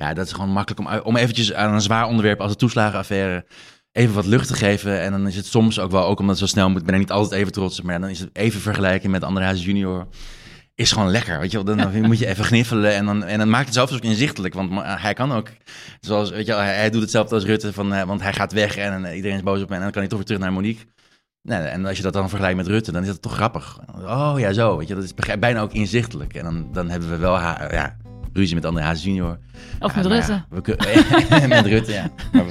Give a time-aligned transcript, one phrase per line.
[0.00, 3.44] ja, dat is gewoon makkelijk om, om eventjes aan een zwaar onderwerp als de toeslagenaffaire
[3.92, 5.00] even wat lucht te geven.
[5.00, 7.00] En dan is het soms ook wel, ook omdat het zo snel moet, ben ik
[7.00, 10.08] niet altijd even trots op, maar dan is het even vergelijken met André Hazes junior.
[10.74, 11.76] Is gewoon lekker, weet je wel.
[11.76, 14.54] Dan moet je even gniffelen en dan, en dan maakt het zelfs ook inzichtelijk.
[14.54, 15.48] Want hij kan ook,
[16.00, 18.52] zoals, weet je wel, hij, hij doet hetzelfde als Rutte, van, eh, want hij gaat
[18.52, 19.76] weg en, eh, iedereen is boos op hem.
[19.76, 20.84] En dan kan hij toch weer terug naar Monique.
[21.42, 23.78] Nee, en als je dat dan vergelijkt met Rutte, dan is dat toch grappig.
[24.02, 26.34] Oh ja, zo, weet je, dat is bijna ook inzichtelijk.
[26.34, 27.96] En dan, dan hebben we wel haar, ja,
[28.32, 29.38] ruzie met André Hazes junior.
[29.80, 30.32] Of met Rutte.
[30.32, 30.44] Ja,
[31.40, 32.10] we met Rutte, ja.
[32.32, 32.44] Maar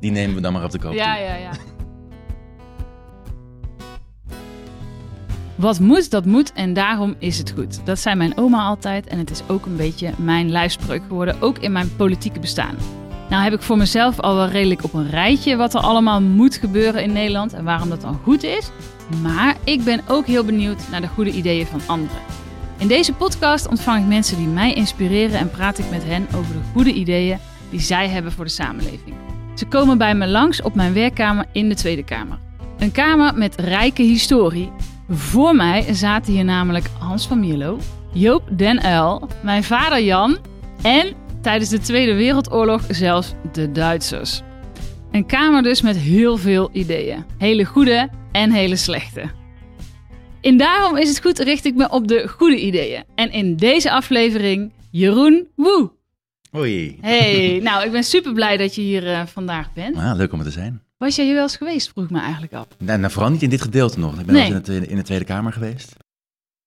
[0.00, 0.92] die nemen we dan maar op de koop.
[0.92, 1.50] Ja, ja, ja.
[5.54, 7.86] Wat moet, dat moet en daarom is het goed.
[7.86, 11.58] Dat zei mijn oma altijd en het is ook een beetje mijn lijfspreuk geworden, ook
[11.58, 12.76] in mijn politieke bestaan.
[13.28, 16.56] Nou heb ik voor mezelf al wel redelijk op een rijtje wat er allemaal moet
[16.56, 18.70] gebeuren in Nederland en waarom dat dan goed is.
[19.22, 22.16] Maar ik ben ook heel benieuwd naar de goede ideeën van anderen.
[22.78, 26.54] In deze podcast ontvang ik mensen die mij inspireren en praat ik met hen over
[26.54, 27.38] de goede ideeën
[27.70, 29.14] die zij hebben voor de samenleving.
[29.54, 32.38] Ze komen bij me langs op mijn werkkamer in de Tweede Kamer.
[32.78, 34.72] Een kamer met rijke historie.
[35.08, 37.78] Voor mij zaten hier namelijk Hans van Mierlo,
[38.12, 40.38] Joop den Uyl, mijn vader Jan
[40.82, 44.42] en tijdens de Tweede Wereldoorlog zelfs de Duitsers.
[45.10, 47.24] Een kamer dus met heel veel ideeën.
[47.38, 49.30] Hele goede en hele slechte.
[50.46, 53.04] En daarom is het goed richt ik me op de goede ideeën.
[53.14, 55.90] En in deze aflevering Jeroen Woe.
[56.50, 56.98] Hoi.
[57.00, 59.96] Hey, nou, ik ben super blij dat je hier uh, vandaag bent.
[59.96, 60.82] Ah, leuk om er te zijn.
[60.98, 62.66] Was jij hier wel eens geweest, vroeg ik me eigenlijk af.
[62.78, 64.20] Nee, nou, vooral niet in dit gedeelte nog.
[64.20, 64.48] Ik ben nee.
[64.48, 65.96] wel eens in, het, in de Tweede Kamer geweest.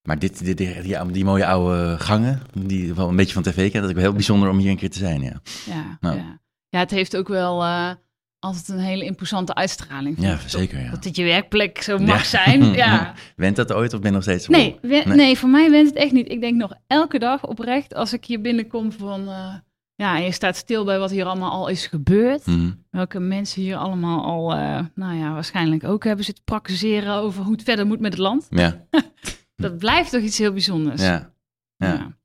[0.01, 3.71] Maar dit, dit, die, die, die, mooie oude gangen, die wel een beetje van tv
[3.71, 5.41] kennen, dat is heel bijzonder om hier een keer te zijn, ja.
[5.65, 6.17] Ja, nou.
[6.17, 6.39] ja.
[6.69, 7.91] ja het heeft ook wel uh,
[8.39, 10.21] altijd een hele imposante uitstraling.
[10.21, 10.89] Ja, zeker, ja.
[10.89, 13.13] Dat dit je werkplek zo mag zijn, ja.
[13.35, 15.97] Went dat ooit of ben je nog steeds nee, nee, nee, voor mij went het
[15.97, 16.31] echt niet.
[16.31, 19.21] Ik denk nog elke dag oprecht, als ik hier binnenkom van...
[19.29, 19.53] Uh,
[19.95, 22.45] ja, je staat stil bij wat hier allemaal al is gebeurd.
[22.45, 22.85] Mm.
[22.89, 27.51] Welke mensen hier allemaal al, uh, nou ja, waarschijnlijk ook hebben zitten praktiseren over hoe
[27.51, 28.47] het verder moet met het land.
[28.49, 28.85] Ja.
[29.55, 31.01] dat blijft toch iets heel bijzonders.
[31.01, 31.33] Ja.
[31.77, 32.17] ja.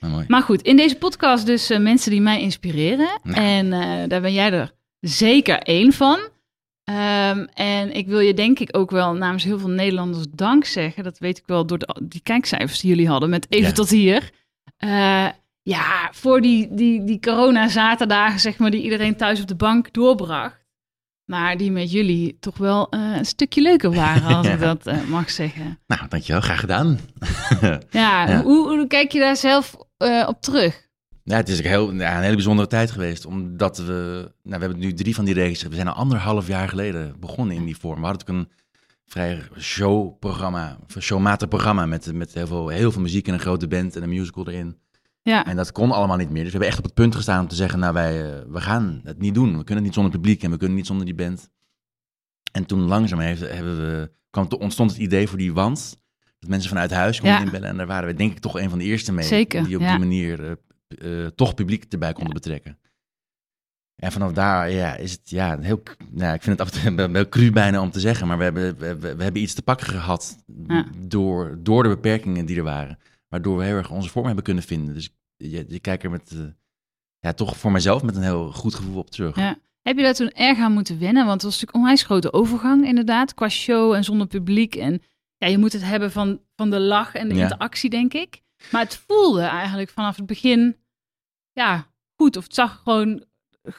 [0.00, 0.24] Maar, mooi.
[0.28, 3.20] maar goed, in deze podcast dus uh, mensen die mij inspireren.
[3.22, 3.70] En
[4.08, 6.18] daar ben jij er zeker één van.
[6.84, 11.04] Um, en ik wil je denk ik ook wel namens heel veel Nederlanders dank zeggen.
[11.04, 13.72] Dat weet ik wel door de, die kijkcijfers die jullie hadden met even ja.
[13.74, 14.30] tot hier.
[14.84, 15.28] Uh,
[15.62, 20.66] ja, voor die, die, die corona-zaterdagen, zeg maar, die iedereen thuis op de bank doorbracht.
[21.24, 25.04] Maar die met jullie toch wel uh, een stukje leuker waren, als ik dat uh,
[25.08, 25.78] mag zeggen.
[25.86, 26.40] Nou, dankjewel.
[26.40, 26.98] Graag gedaan.
[27.90, 28.42] ja, ja.
[28.42, 29.76] Hoe, hoe, kijk je daar zelf
[30.26, 30.87] op terug?
[31.28, 33.26] Ja, het is heel, ja, een hele bijzondere tijd geweest.
[33.26, 35.62] Omdat we, nou, we hebben nu drie van die regels.
[35.62, 38.00] We zijn al anderhalf jaar geleden begonnen in die vorm.
[38.00, 38.48] We hadden ook een
[39.06, 43.96] vrij showprogramma, showmatig programma met, met heel, veel, heel veel muziek en een grote band
[43.96, 44.78] en een musical erin.
[45.22, 45.46] Ja.
[45.46, 46.42] En dat kon allemaal niet meer.
[46.42, 48.60] Dus we hebben echt op het punt gestaan om te zeggen, nou wij, uh, we
[48.60, 49.48] gaan het niet doen.
[49.48, 51.50] We kunnen het niet zonder publiek en we kunnen niet zonder die band.
[52.52, 56.00] En toen langzaam heeft, hebben we, kwam, ontstond het idee voor die wand.
[56.38, 57.44] Dat mensen vanuit huis konden ja.
[57.44, 57.68] inbellen.
[57.68, 59.26] En daar waren we denk ik toch een van de eerste mee.
[59.26, 59.90] Zeker, die op ja.
[59.90, 62.40] die manier uh, uh, toch publiek erbij konden ja.
[62.40, 62.78] betrekken.
[64.02, 65.82] En vanaf daar ja, is het ja, heel.
[66.10, 68.26] Nou, ik vind het af en toe wel cru bijna om te zeggen.
[68.26, 70.44] Maar we hebben, we, we hebben iets te pakken gehad.
[70.96, 72.98] Door, door de beperkingen die er waren.
[73.28, 74.94] Waardoor we heel erg onze vorm hebben kunnen vinden.
[74.94, 76.40] Dus je, je kijkt er met, uh,
[77.18, 79.36] ja, toch voor mezelf met een heel goed gevoel op terug.
[79.36, 79.58] Ja.
[79.82, 81.26] Heb je daar toen erg aan moeten wennen?
[81.26, 84.74] Want het was natuurlijk een onwijs grote overgang inderdaad, qua show en zonder publiek.
[84.74, 85.02] En
[85.36, 88.42] ja, je moet het hebben van, van de lach en de interactie, denk ik.
[88.70, 90.76] Maar het voelde eigenlijk vanaf het begin,
[91.52, 92.36] ja, goed.
[92.36, 93.24] Of het zag gewoon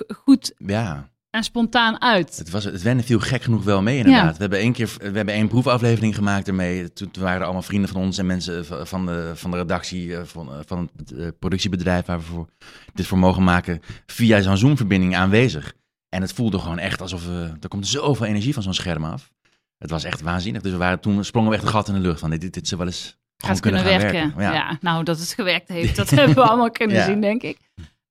[0.07, 1.09] goed ja.
[1.29, 2.37] en spontaan uit.
[2.37, 4.25] Het, was, het wende viel gek genoeg wel mee, inderdaad.
[4.25, 4.33] Ja.
[4.33, 6.93] We hebben één keer, we hebben één proefaflevering gemaakt ermee.
[6.93, 10.17] Toen, toen, waren er allemaal vrienden van ons en mensen van de, van de redactie,
[10.17, 12.49] van, van het productiebedrijf waar we voor,
[12.93, 15.73] dit voor mogen maken, via zo'n Zoom-verbinding aanwezig.
[16.09, 19.31] En het voelde gewoon echt alsof we, er komt zoveel energie van zo'n scherm af.
[19.77, 20.61] Het was echt waanzinnig.
[20.61, 22.53] Dus we waren toen sprongen we echt een gat in de lucht van dit, dit,
[22.53, 24.21] dit zou wel eens Gaat kunnen, kunnen werken.
[24.21, 24.41] werken.
[24.41, 24.53] Ja.
[24.53, 24.77] ja.
[24.81, 27.05] nou dat het gewerkt heeft, dat hebben we allemaal kunnen ja.
[27.05, 27.57] zien, denk ik.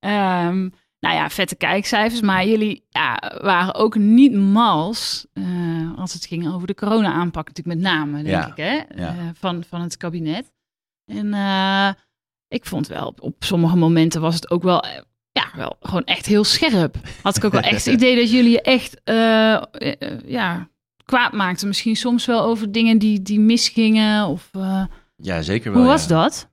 [0.01, 2.21] Um, nou ja, vette kijkcijfers.
[2.21, 7.77] Maar jullie ja, waren ook niet mals uh, als het ging over de corona-aanpak, natuurlijk
[7.77, 8.81] met name, denk Ja, ik, hè?
[8.97, 10.53] Uh, van, van het kabinet.
[11.05, 11.91] En uh,
[12.49, 14.85] ik vond wel, op, op sommige momenten was het ook wel,
[15.33, 16.97] ja, wel gewoon echt heel scherp.
[17.23, 19.01] Had ik ook wel echt het idee dat jullie je echt,
[20.27, 20.69] ja,
[21.05, 21.69] kwaad maakten.
[21.69, 24.51] Misschien soms wel over dingen die, die misgingen of...
[25.23, 25.81] ja, zeker wel.
[25.81, 26.09] Hoe was ja.
[26.09, 26.51] dat?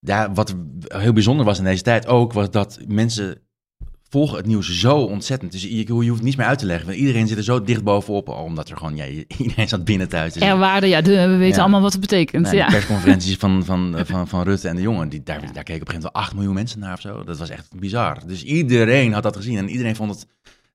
[0.00, 0.54] ja, wat
[0.86, 3.42] heel bijzonder was in deze tijd ook, was dat mensen
[4.08, 5.52] volgen het nieuws zo ontzettend.
[5.52, 6.86] Dus je, je hoeft niets meer uit te leggen.
[6.86, 9.04] Want iedereen zit er zo dicht bovenop, omdat er gewoon, ja,
[9.38, 10.32] iedereen zat binnen thuis.
[10.32, 11.60] Dus Er waarde, ja, de, we weten Ja.
[11.62, 12.50] allemaal wat het betekent.
[12.50, 12.66] Ja.
[12.66, 15.68] De persconferenties van, van, van, van Rutte en de jongen, die, daar, daar keken op
[15.68, 17.24] een gegeven moment wel 8 miljoen mensen naar of zo.
[17.24, 18.26] Dat was echt bizar.
[18.26, 20.26] Dus iedereen had dat gezien en iedereen vond het,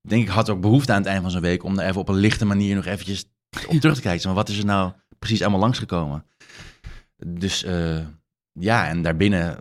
[0.02, 2.10] denk ik, had ook behoefte aan het eind van zo'n week om er even op
[2.10, 3.26] een lichte manier nog eventjes
[3.68, 4.28] op terug te kijken.
[4.28, 6.26] Maar wat is er nou precies allemaal langsgekomen?
[7.28, 7.98] Dus eh,
[8.60, 9.58] ja, en daarbinnen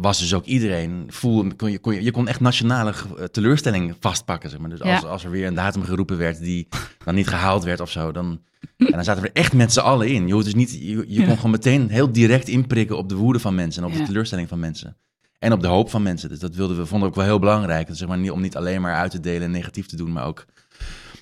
[0.00, 3.94] was dus ook iedereen, voel, kon je, kon je, je kon echt nationale eh, teleurstelling
[4.00, 4.50] vastpakken.
[4.50, 4.70] Zeg maar.
[4.70, 5.08] Dus als, Ja.
[5.08, 6.68] als er weer een datum geroepen werd die
[7.04, 8.40] dan niet gehaald werd of zo, dan,
[8.76, 10.26] en dan zaten we er echt met z'n allen in.
[10.26, 11.26] Je, dus niet, je, je Ja.
[11.26, 14.00] kon gewoon meteen heel direct inprikken op de woede van mensen en op Ja.
[14.00, 14.96] de teleurstelling van mensen.
[15.38, 16.28] En op de hoop van mensen.
[16.28, 17.86] Dus dat wilden we, vonden we ook wel heel belangrijk.
[17.86, 20.26] Dus zeg maar, om niet alleen maar uit te delen en negatief te doen, maar
[20.26, 20.44] ook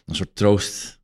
[0.06, 1.00] een soort troost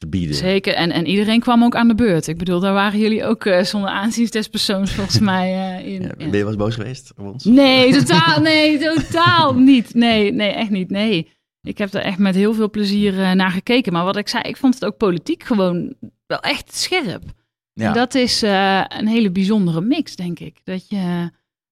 [0.00, 0.34] te bieden.
[0.34, 2.26] Zeker, en, en iedereen kwam ook aan de beurt.
[2.26, 6.02] Ik bedoel, daar waren jullie ook eh, zonder aanzien des persoons volgens mij eh, in.
[6.02, 7.44] Ja, ben je wel eens boos geweest op ons?
[7.44, 9.94] Nee, totaal, nee, totaal niet.
[9.94, 11.28] Nee, nee, echt niet, nee.
[11.62, 13.92] Ik heb er echt met heel veel plezier eh, naar gekeken.
[13.92, 15.94] Maar wat ik zei, ik vond het ook politiek gewoon
[16.26, 17.22] wel echt scherp.
[17.72, 17.86] Ja.
[17.86, 20.60] En dat is eh, een hele bijzondere mix, denk ik.
[20.64, 21.30] Dat je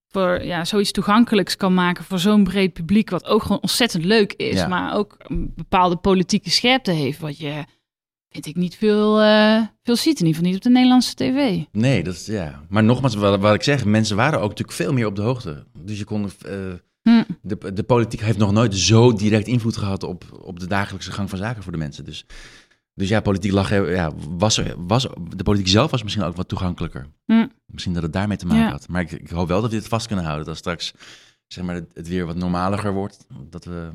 [0.08, 4.32] voor ja, zoiets toegankelijks kan maken voor zo'n breed publiek, wat ook gewoon ontzettend leuk
[4.32, 4.68] is, Ja.
[4.68, 7.64] maar ook een bepaalde politieke scherpte heeft, wat je,
[8.30, 10.20] vind ik, niet veel, eh, veel ziet.
[10.20, 11.62] In ieder geval niet op de Nederlandse tv.
[11.72, 12.62] Nee, dat is ja.
[12.68, 15.64] Maar nogmaals, wat, wat ik zeg, mensen waren ook natuurlijk veel meer op de hoogte.
[15.78, 16.30] Dus je kon.
[16.46, 16.52] eh,
[17.02, 17.22] Hm.
[17.42, 21.28] de, de politiek heeft nog nooit zo direct invloed gehad op, op de dagelijkse gang
[21.30, 22.04] van zaken voor de mensen.
[22.04, 22.24] Dus,
[22.94, 26.36] dus ja, politiek lag, er- ja, was, er- was, de politiek zelf was misschien ook
[26.36, 27.06] wat toegankelijker.
[27.24, 27.46] Hm.
[27.66, 28.70] Misschien dat het daarmee te maken Ja.
[28.70, 28.88] had.
[28.88, 30.46] Maar ik, ik hoop wel dat we dit vast kunnen houden.
[30.46, 30.92] Dat straks
[31.46, 33.26] zeg maar, het, het weer wat normaliger wordt.
[33.50, 33.90] Dat we.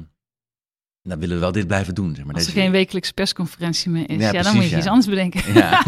[1.03, 2.15] Dan willen we wel dit blijven doen.
[2.15, 2.33] Zeg maar.
[2.33, 4.77] Als er Deze- geen wekelijkse persconferentie meer is, Ja, ja, dan moet je ja.
[4.77, 5.53] iets anders bedenken.
[5.53, 5.83] Ja.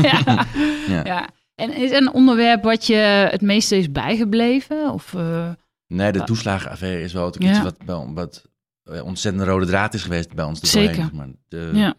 [1.03, 1.29] ja.
[1.55, 2.95] En is er een onderwerp wat je
[3.31, 4.91] het meeste is bijgebleven?
[4.91, 5.49] Of, eh,
[5.87, 8.43] Nee, de toeslagenaffaire is wel iets wat, wel, wat
[8.83, 10.61] eh, ontzettend een rode draad is geweest bij ons.
[10.61, 10.95] er Zeker.
[10.95, 11.27] doorheen, maar.
[11.47, 11.93] De, ja.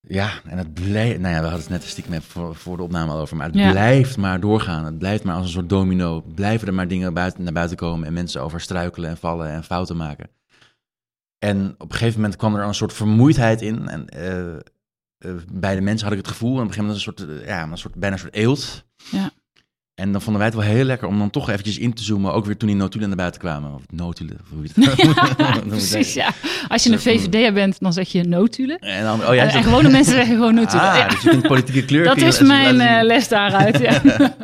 [0.00, 1.18] Ja, en het blijft...
[1.18, 3.36] Nou ja, we hadden het net stiekem even voor, voor de opname al over.
[3.36, 3.70] Maar het Ja.
[3.70, 4.84] blijft maar doorgaan.
[4.84, 6.20] Het blijft maar als een soort domino.
[6.34, 8.06] Blijven er maar dingen buiten, naar buiten komen...
[8.06, 10.30] en mensen over struikelen en vallen en fouten maken.
[11.42, 13.88] En op een gegeven moment kwam er een soort vermoeidheid in.
[13.88, 14.60] En eh, eh,
[15.52, 16.56] bij de mensen had ik het gevoel...
[16.56, 18.84] en op een gegeven moment een soort, eh, ja, een soort, bijna een soort eelt.
[19.10, 19.30] Ja.
[19.94, 22.32] En dan vonden wij het wel heel lekker om dan toch eventjes in te zoomen.
[22.32, 23.74] Ook weer toen die notulen naar buiten kwamen.
[23.74, 25.66] Of notulen, of hoe je het Ja, noemt.
[25.66, 26.30] precies, ja.
[26.68, 28.78] Als je een VVD'er bent, dan zeg je notulen.
[28.78, 30.84] En dan, oh ja, en gewone mensen zeggen gewoon notulen.
[30.90, 31.08] Ah, Ja.
[31.08, 32.04] dus je politieke kleur...
[32.04, 33.78] Dat is mijn les daaruit.
[33.78, 34.02] Ja.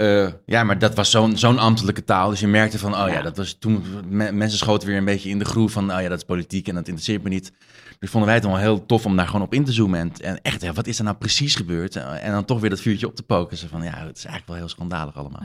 [0.00, 2.30] Eh, ja, maar dat was zo'n zo'n ambtelijke taal.
[2.30, 3.22] Dus je merkte van, oh ja, Ja.
[3.22, 3.84] dat was toen...
[4.08, 6.68] me- mensen schoten weer een beetje in de groef van, oh ja, dat is politiek
[6.68, 7.52] en dat interesseert me niet.
[7.98, 10.00] Dus vonden wij het wel heel tof om daar gewoon op in te zoomen.
[10.00, 11.96] En, en echt, ja, wat is er nou precies gebeurd?
[11.96, 13.56] En dan toch weer dat vuurtje op te poken.
[13.56, 15.42] Zo van, ja, het is eigenlijk wel heel schandalig allemaal.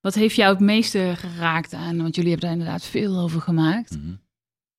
[0.00, 2.02] Wat heeft jou het meeste geraakt aan?
[2.02, 3.90] Want jullie hebben daar inderdaad veel over gemaakt.
[3.90, 4.12] Mhm.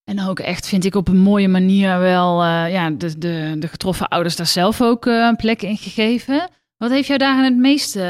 [0.03, 3.67] En ook echt, vind ik, op een mooie manier wel eh, ja, de, de, de
[3.67, 6.50] getroffen ouders daar zelf ook eh, een plek in gegeven.
[6.77, 8.01] Wat heeft jou daar het meeste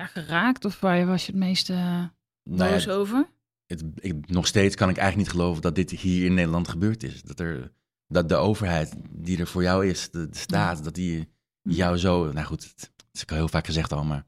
[0.00, 0.64] ja, geraakt?
[0.64, 2.10] Of waar was je het meeste uh, Nou
[2.44, 3.28] ja, boos over?
[3.70, 7.02] het, ik, nog steeds kan ik eigenlijk niet geloven dat dit hier in Nederland gebeurd
[7.02, 7.22] is.
[7.22, 7.72] Dat, er,
[8.06, 11.28] dat de overheid die er voor jou is, de, de staat, dat die
[11.62, 12.32] jou zo...
[12.32, 14.24] Nou goed, het, het is ook heel vaak gezegd al, maar...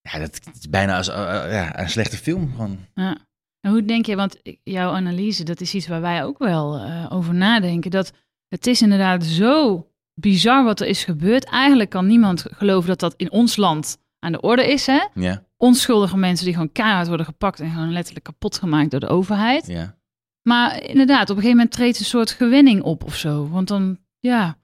[0.00, 2.50] Ja, dat is bijna als eh, eh, ja, een slechte film.
[2.50, 2.78] Gewoon.
[2.94, 3.16] Ja.
[3.60, 7.06] En hoe denk je, want jouw analyse, dat is iets waar wij ook wel eh,
[7.10, 7.90] over nadenken.
[7.90, 8.12] Dat
[8.48, 11.44] het is inderdaad zo bizar wat er is gebeurd.
[11.44, 14.86] Eigenlijk kan niemand geloven dat dat in ons land aan de orde is.
[14.86, 15.06] Hè?
[15.14, 19.08] Ja, Onschuldige mensen die gewoon keihard worden gepakt en gewoon letterlijk kapot gemaakt door de
[19.08, 19.66] overheid.
[19.66, 19.96] ja.
[20.42, 23.48] Maar inderdaad, op een gegeven moment treedt een soort gewenning op of zo.
[23.48, 24.56] Want dan, ja,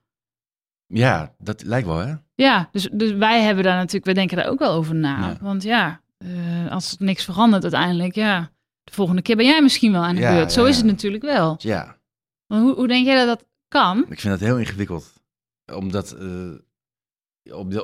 [0.86, 2.14] ja, dat lijkt wel, hè?
[2.34, 2.68] ja.
[2.72, 5.18] Dus, dus wij hebben daar natuurlijk, wij denken daar ook wel over na.
[5.18, 5.36] Ja.
[5.40, 8.50] Want ja, eh, als er niks verandert uiteindelijk, ja,
[8.84, 10.52] de volgende keer ben jij misschien wel aan de Ja, beurt.
[10.52, 11.54] Zo ja, is het natuurlijk wel.
[11.58, 11.96] Ja,
[12.46, 13.98] Maar hoe, hoe denk jij dat dat kan?
[14.08, 15.12] ik vind dat heel ingewikkeld.
[15.74, 16.50] Omdat, eh,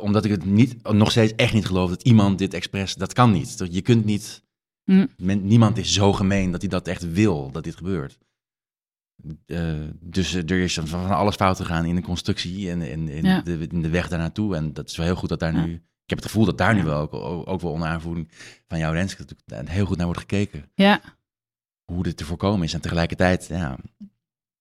[0.00, 2.94] omdat ik het niet, nog steeds echt niet geloof dat iemand dit expres...
[2.94, 3.66] Dat kan niet.
[3.70, 4.44] Je kunt niet...
[4.84, 5.06] Hm.
[5.16, 8.18] Men, niemand is zo gemeen dat hij dat echt wil, dat dit gebeurt.
[9.46, 13.08] Eh, dus eh, er is van van alles fout gegaan in de constructie en in,
[13.08, 13.40] in, Ja.
[13.40, 14.56] de, in de weg daarnaartoe.
[14.56, 15.64] En dat is wel heel goed dat daar Ja.
[15.64, 15.72] nu...
[15.74, 17.14] Ik heb het gevoel dat daar nu wel ook,
[17.48, 18.28] ook wel onder aanvoering
[18.68, 20.70] van jou, Renske, natuurlijk heel goed naar wordt gekeken.
[20.74, 21.00] Ja,
[21.84, 22.74] Hoe dit te voorkomen is.
[22.74, 23.78] En tegelijkertijd, ja,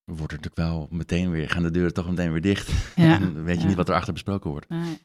[0.05, 2.71] wordt er natuurlijk wel meteen weer, gaan de deuren toch meteen weer dicht.
[2.95, 3.13] ja.
[3.21, 3.67] En weet je ja.
[3.67, 4.69] niet wat er achter besproken wordt.
[4.69, 4.97] Nee.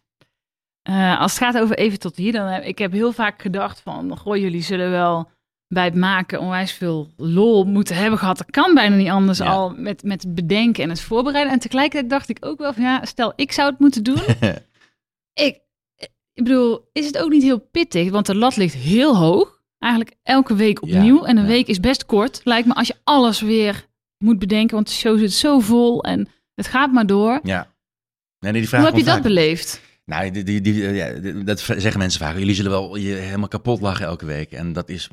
[0.82, 3.80] Eh, als het gaat over even tot hier, dan heb ik heb heel vaak gedacht
[3.80, 5.30] van, goh, jullie zullen wel
[5.68, 8.38] bij het maken onwijs veel lol moeten hebben gehad.
[8.38, 9.46] Dat kan bijna niet anders Ja.
[9.50, 11.52] al met, met het bedenken en het voorbereiden.
[11.52, 14.20] En tegelijkertijd dacht ik ook wel van, ja, stel ik zou het moeten doen.
[15.46, 15.60] ik,
[16.32, 18.10] ik bedoel, is het ook niet heel pittig?
[18.10, 19.60] Want de lat ligt heel hoog.
[19.78, 21.24] eigenlijk elke week Ja, opnieuw.
[21.24, 21.48] en een ja.
[21.48, 22.40] week is best kort.
[22.44, 23.86] Lijkt me als je alles weer
[24.20, 27.40] moet bedenken, want de show zit zo vol en het gaat maar door.
[27.42, 27.74] Ja.
[28.38, 29.80] Nee, nee, die vraag Hoe heb je dat beleefd?
[30.04, 32.36] Nou, die, die, die, ja, die- dat zeggen mensen vaak.
[32.38, 34.52] Jullie zullen wel je helemaal kapot lachen elke week.
[34.52, 35.08] En dat is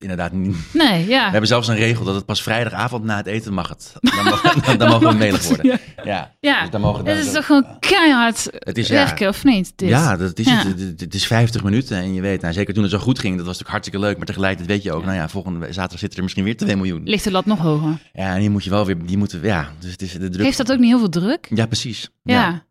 [0.00, 0.56] inderdaad niet...
[0.72, 1.24] Nee, ja.
[1.24, 3.92] We hebben zelfs een regel dat het pas vrijdagavond na het eten mag het.
[4.00, 5.66] Dan, mag- dan, dan mogen we melig worden.
[5.66, 6.60] Ja, Ja, ja.
[6.60, 9.72] dus dan mogen het is toch gewoon keihard Het is, ja, werken, of niet?
[9.76, 9.88] Dit?
[9.88, 10.56] Ja, dat is Ja.
[10.66, 10.80] Het.
[10.80, 13.36] Het- Het is 50 minuten en je weet, nou, zeker toen het zo goed ging,
[13.36, 14.16] dat was natuurlijk hartstikke leuk.
[14.16, 17.02] Maar tegelijkertijd weet je ook, nou ja, volgende zaterdag zitten er misschien weer 2 miljoen.
[17.04, 17.98] Ligt de lat nog hoger?
[18.12, 20.44] Ja, en die moet je wel weer, die moeten, ja, dus het is de druk.
[20.44, 21.46] Geeft dat ook niet heel veel druk?
[21.54, 22.08] Ja, precies.
[22.22, 22.64] Ja.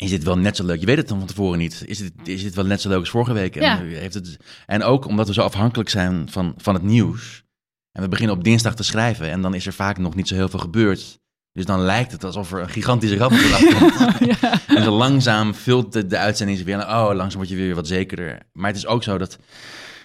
[0.00, 0.80] Is dit wel net zo leuk?
[0.80, 1.82] Je weet het dan van tevoren niet.
[1.86, 3.56] Is dit, is dit wel net zo leuk als vorige week?
[3.56, 3.98] En, Ja.
[3.98, 7.44] heeft het, en ook omdat we zo afhankelijk zijn van, van het nieuws.
[7.92, 10.34] En we beginnen op dinsdag te schrijven en dan is er vaak nog niet zo
[10.34, 11.20] heel veel gebeurd.
[11.52, 14.18] Dus dan lijkt het alsof er een gigantische de afkomt.
[14.40, 14.60] ja.
[14.66, 16.78] En zo langzaam vult de, de uitzending zich weer.
[16.78, 18.38] Oh, langzaam word je weer wat zekerder.
[18.52, 19.38] Maar het is ook zo dat...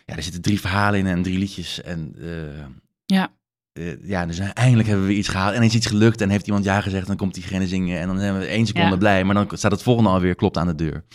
[0.06, 1.82] Ja, er zitten drie verhalen in en drie liedjes.
[1.82, 2.66] En eh,
[3.06, 3.34] Ja.
[3.76, 5.54] Eh, ja, dus eindelijk hebben we iets gehaald.
[5.56, 7.08] En is iets gelukt en heeft iemand ja gezegd.
[7.08, 8.00] Dan komt diegene zingen.
[8.00, 8.98] En dan zijn we één seconde Ja.
[8.98, 9.24] blij.
[9.24, 11.06] Maar dan staat het volgende alweer klopt aan de deur.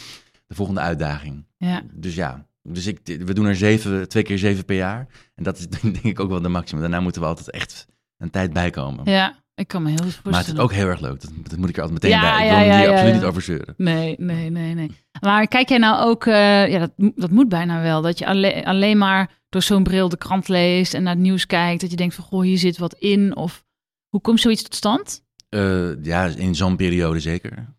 [0.46, 1.46] De volgende uitdaging.
[1.56, 1.82] ja.
[1.92, 5.06] Dus ja, dus ik, we doen er zeven, twee keer zeven per jaar.
[5.34, 6.80] En dat is denk ik ook wel de maximum.
[6.82, 7.86] Daarna moeten we altijd echt
[8.18, 9.10] een tijd bijkomen.
[9.10, 10.30] Ja, ik kan me heel goed voorstellen.
[10.38, 11.20] maar het is ook heel erg leuk.
[11.20, 12.46] Dat, dat moet ik er altijd meteen Ja, bij.
[12.46, 13.74] Ik wil ja, hier absoluut niet over zeuren.
[13.76, 14.90] Nee, nee, nee, nee.
[15.20, 18.64] Maar kijk jij nou ook, eh, ja, dat, dat moet bijna wel, dat je alle-
[18.64, 21.96] alleen maar door zo'n bril de krant leest en naar het nieuws kijkt, dat je
[21.96, 23.64] denkt van, goh, hier zit wat in, of
[24.08, 25.24] hoe komt zoiets tot stand?
[25.48, 27.78] Eh, ja, in zo'n periode zeker.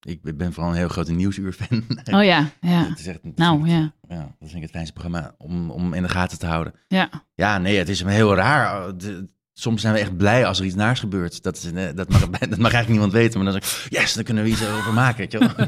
[0.00, 1.84] Ik ben vooral een heel grote nieuwsuur-fan.
[2.16, 2.88] Oh ja, ja.
[2.88, 3.92] Het is echt, is Nou, echt- ja.
[4.08, 4.16] ja.
[4.20, 6.72] Dat vind ik het fijnste programma om, om in de gaten te houden.
[6.88, 8.96] Ja, Ja, nee, het is heel raar.
[8.96, 11.42] De- soms zijn we echt blij als er iets naars gebeurt.
[11.42, 13.42] Dat, is, eh, dat, mag, dat mag eigenlijk niemand weten.
[13.42, 15.18] Maar dan zeg ik, yes, dan kunnen we iets over maken.
[15.18, 15.48] Weet je wel.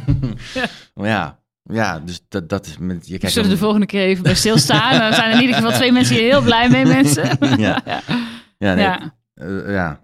[0.95, 3.07] Maar ja, ja, dus dat, dat is met...
[3.09, 4.99] Je we zullen de volgende keer even bij stilstaan.
[4.99, 7.39] Dan zijn er in ieder geval twee mensen hier heel blij mee, mensen.
[7.59, 7.83] Ja.
[7.85, 8.03] ja.
[8.59, 9.13] Ja, nee, Ja.
[9.35, 10.01] Eh, ja,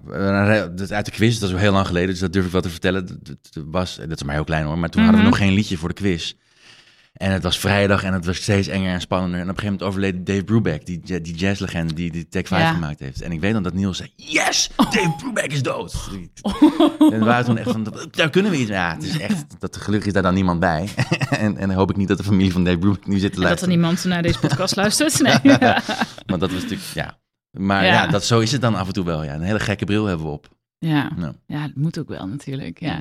[0.68, 2.68] dat uit de quiz, dat is heel lang geleden, dus dat durf ik wel te
[2.68, 3.06] vertellen.
[3.22, 5.37] Dat, was, dat is maar heel klein hoor, maar toen hadden we Mhm.
[5.38, 6.32] nog geen liedje voor de quiz.
[7.20, 9.40] En het was vrijdag en het was steeds enger en spannender.
[9.40, 12.62] En op een gegeven moment overleed Dave Brubeck, die, die jazzlegende die die Take 5
[12.62, 12.72] Ja.
[12.72, 13.22] gemaakt heeft.
[13.22, 15.94] En ik weet dan dat Niels zei, yes, Dave Brubeck is dood.
[16.98, 18.68] En we waren toen echt van, daar kunnen we iets.
[18.70, 20.88] Ja, het is echt, dat, gelukkig is daar dan niemand bij.
[21.30, 23.26] en, en dan hoop ik niet dat de familie van Dave Brubeck nu zit te
[23.26, 23.74] En dat er luisteren.
[23.74, 25.20] niemand naar deze podcast luistert.
[25.22, 25.58] Nee.
[26.26, 27.18] Maar dat was natuurlijk, ja.
[27.50, 27.92] Maar Ja.
[27.92, 29.22] ja, dat, zo is het dan af en toe wel.
[29.24, 29.34] Ja.
[29.34, 30.48] Een hele gekke bril hebben we op.
[30.78, 31.10] Ja.
[31.18, 31.32] Ja.
[31.46, 32.80] ja, dat moet ook wel natuurlijk.
[32.80, 33.00] Ja.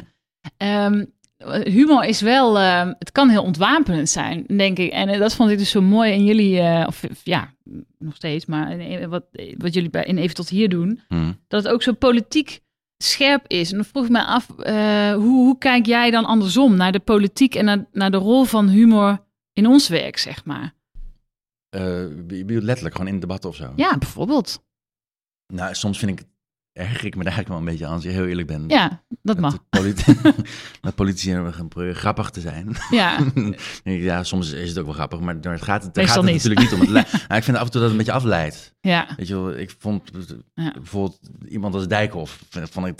[0.57, 1.05] Ehm,
[1.48, 4.91] humor is wel, ehm, het kan heel ontwapenend zijn, denk ik.
[4.91, 7.53] En eh, dat vond ik dus zo mooi in jullie, eh, of eh, ja,
[7.98, 9.24] nog steeds, maar in, wat,
[9.58, 11.34] wat jullie bij in Even tot hier doen, Hm.
[11.48, 12.60] dat het ook zo politiek
[12.98, 13.69] scherp is.
[13.72, 14.48] En dan vroeg ik me af,
[15.15, 18.67] hoe, hoe kijk jij dan andersom naar de politiek en naar, naar de rol van
[18.69, 20.74] humor in ons werk, zeg maar?
[21.69, 23.74] Je bedoelt letterlijk gewoon in het debat of zo?
[23.75, 24.63] Ja, bijvoorbeeld.
[25.53, 26.25] Nou, soms vind ik,
[26.79, 28.71] erger ik me daar eigenlijk wel een beetje aan, als je heel eerlijk bent.
[28.71, 29.57] Ja, dat mag.
[29.69, 30.17] politi-
[30.81, 32.75] dat politici gaan proberen grappig te zijn.
[32.91, 33.19] Ja,
[33.83, 36.33] ja, soms is het ook wel grappig, maar daar gaat het, daar gaat het niet.
[36.43, 36.79] natuurlijk niet om.
[36.79, 36.89] Het
[37.27, 38.75] nou, ik vind af en toe dat het een beetje afleidt.
[38.81, 40.12] ja, Weet je wel, ik vond
[40.55, 40.71] Ja.
[40.74, 43.00] bijvoorbeeld iemand als Dijkhoff, vind, vond ik,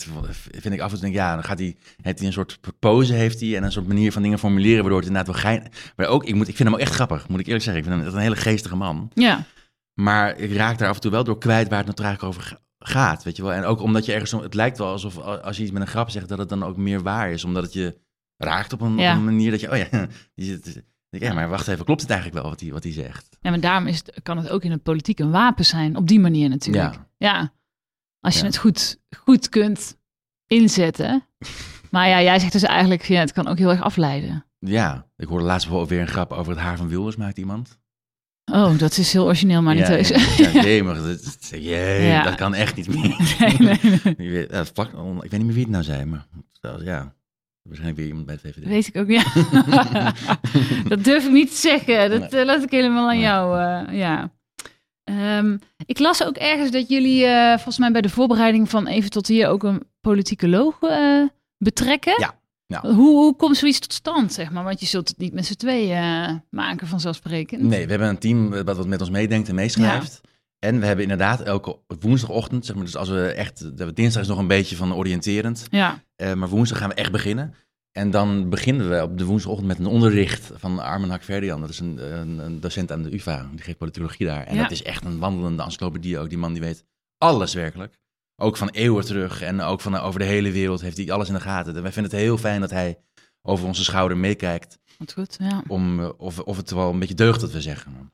[0.62, 3.14] vind ik af en toe denk, ja, dan gaat hij, heeft hij een soort pose
[3.14, 5.72] heeft hij en een soort manier van dingen formuleren, waardoor het inderdaad wel gein.
[5.96, 7.84] Maar ook, ik, moet, ik vind hem ook echt grappig, moet ik eerlijk zeggen.
[7.84, 9.12] Ik vind hem echt een hele geestige man.
[9.14, 9.46] ja,
[9.94, 12.50] Maar ik raak daar af en toe wel door kwijt waar het nou eigenlijk over
[12.50, 13.54] ga- gaat, weet je wel.
[13.54, 15.88] En ook omdat je ergens, zo- het lijkt wel alsof als je iets met een
[15.88, 17.98] grap zegt, dat het dan ook meer waar is, omdat het je
[18.38, 19.12] raakt op een, Ja.
[19.12, 22.10] op een manier dat je, oh ja, die zit, ja, maar wacht even, klopt het
[22.10, 23.38] eigenlijk wel wat hij, wat hij zegt?
[23.42, 25.96] Ja, maar daarom is het, kan het ook in de politiek een wapen zijn.
[25.96, 26.94] Op die manier natuurlijk.
[26.94, 27.08] Ja.
[27.18, 27.54] Ja.
[28.20, 28.46] Als je Ja.
[28.46, 29.98] het goed, goed kunt
[30.48, 31.24] inzetten.
[31.92, 34.46] Maar ja, jij zegt dus eigenlijk, ja, het kan ook heel erg afleiden.
[34.60, 37.80] Ja, ik hoorde laatst bijvoorbeeld weer een grap over het haar van Wilders, maakt iemand.
[38.52, 40.08] Oh, dat is heel origineel, maar niet ja, heus.
[40.08, 42.24] Ja, ja, jee, maar dat, dat- jee, Ja.
[42.24, 43.18] dat kan echt niet meer.
[43.40, 43.78] Nee,
[44.18, 44.52] nee, weet,
[45.24, 46.26] ik weet niet meer wie het nou zei, maar
[46.62, 47.14] dat ja,
[47.62, 48.66] waarschijnlijk weer iemand bij de VVD.
[48.66, 49.24] Weet ik ook, ja.
[50.88, 52.10] dat durf ik niet te zeggen.
[52.10, 53.60] Dat eh, laat ik helemaal aan jou.
[53.60, 54.32] eh, ja.
[55.04, 59.10] Ehm, ik las ook ergens dat jullie eh, volgens mij bij de voorbereiding van even
[59.10, 60.80] tot hier ook een politicoloog
[61.58, 62.14] betrekken.
[62.18, 62.39] Ja,
[62.74, 62.82] ja.
[62.82, 64.64] Hoe, hoe komt zoiets tot stand, zeg maar?
[64.64, 67.62] Want je zult het niet met z'n tweeën eh, maken vanzelfsprekend.
[67.62, 70.22] Nee, we hebben een team wat wat met ons meedenkt en meeschrijft.
[70.60, 74.38] En we hebben inderdaad elke woensdagochtend, zeg maar, dus als we echt, dinsdag is nog
[74.38, 77.54] een beetje van oriënterend, Ja, eh, maar woensdag gaan we echt beginnen.
[77.92, 81.62] En dan beginnen we op de woensdagochtend met een onderricht van Armen Hakverdian.
[81.62, 84.44] Dat is een, een, een docent aan de UvA, die geeft politicologie daar.
[84.44, 84.62] En Ja.
[84.62, 86.30] dat is echt een wandelende encyclopedie ook.
[86.30, 86.86] Die man die weet
[87.18, 88.00] alles werkelijk.
[88.42, 91.34] Ook van eeuwen terug en ook van over de hele wereld heeft hij alles in
[91.34, 91.76] de gaten.
[91.76, 92.98] En wij vinden het heel fijn dat hij
[93.42, 95.38] over onze schouder meekijkt wat goed.
[95.40, 95.64] Ja.
[95.68, 98.12] om, eh, of, of het wel een beetje deugt dat we zeggen.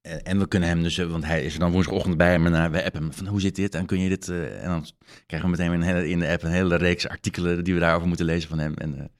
[0.00, 2.46] en, en we kunnen hem dus, eh, want hij is er dan woensdagochtend bij hem
[2.46, 4.28] en uh, we appen hem van hoe zit dit en kun je dit?
[4.28, 4.86] eh, en dan
[5.26, 8.48] krijgen we meteen in de app een hele reeks artikelen die we daarover moeten lezen
[8.48, 8.74] van hem.
[8.74, 9.10] En,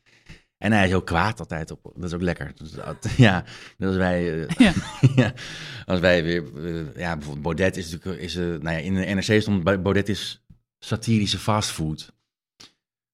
[0.58, 1.92] en hij is ook kwaad altijd op.
[1.94, 2.52] Dat is ook lekker.
[2.54, 3.44] Dus, dat- ja,
[3.76, 4.72] dus als wij, eh, Ja.
[5.22, 5.32] ja,
[5.84, 9.04] als wij weer, eh, ja, bijvoorbeeld Baudet is natuurlijk, is, eh, nou ja, in de
[9.14, 10.44] NRC stond Baudet is
[10.78, 12.14] satirische fastfood.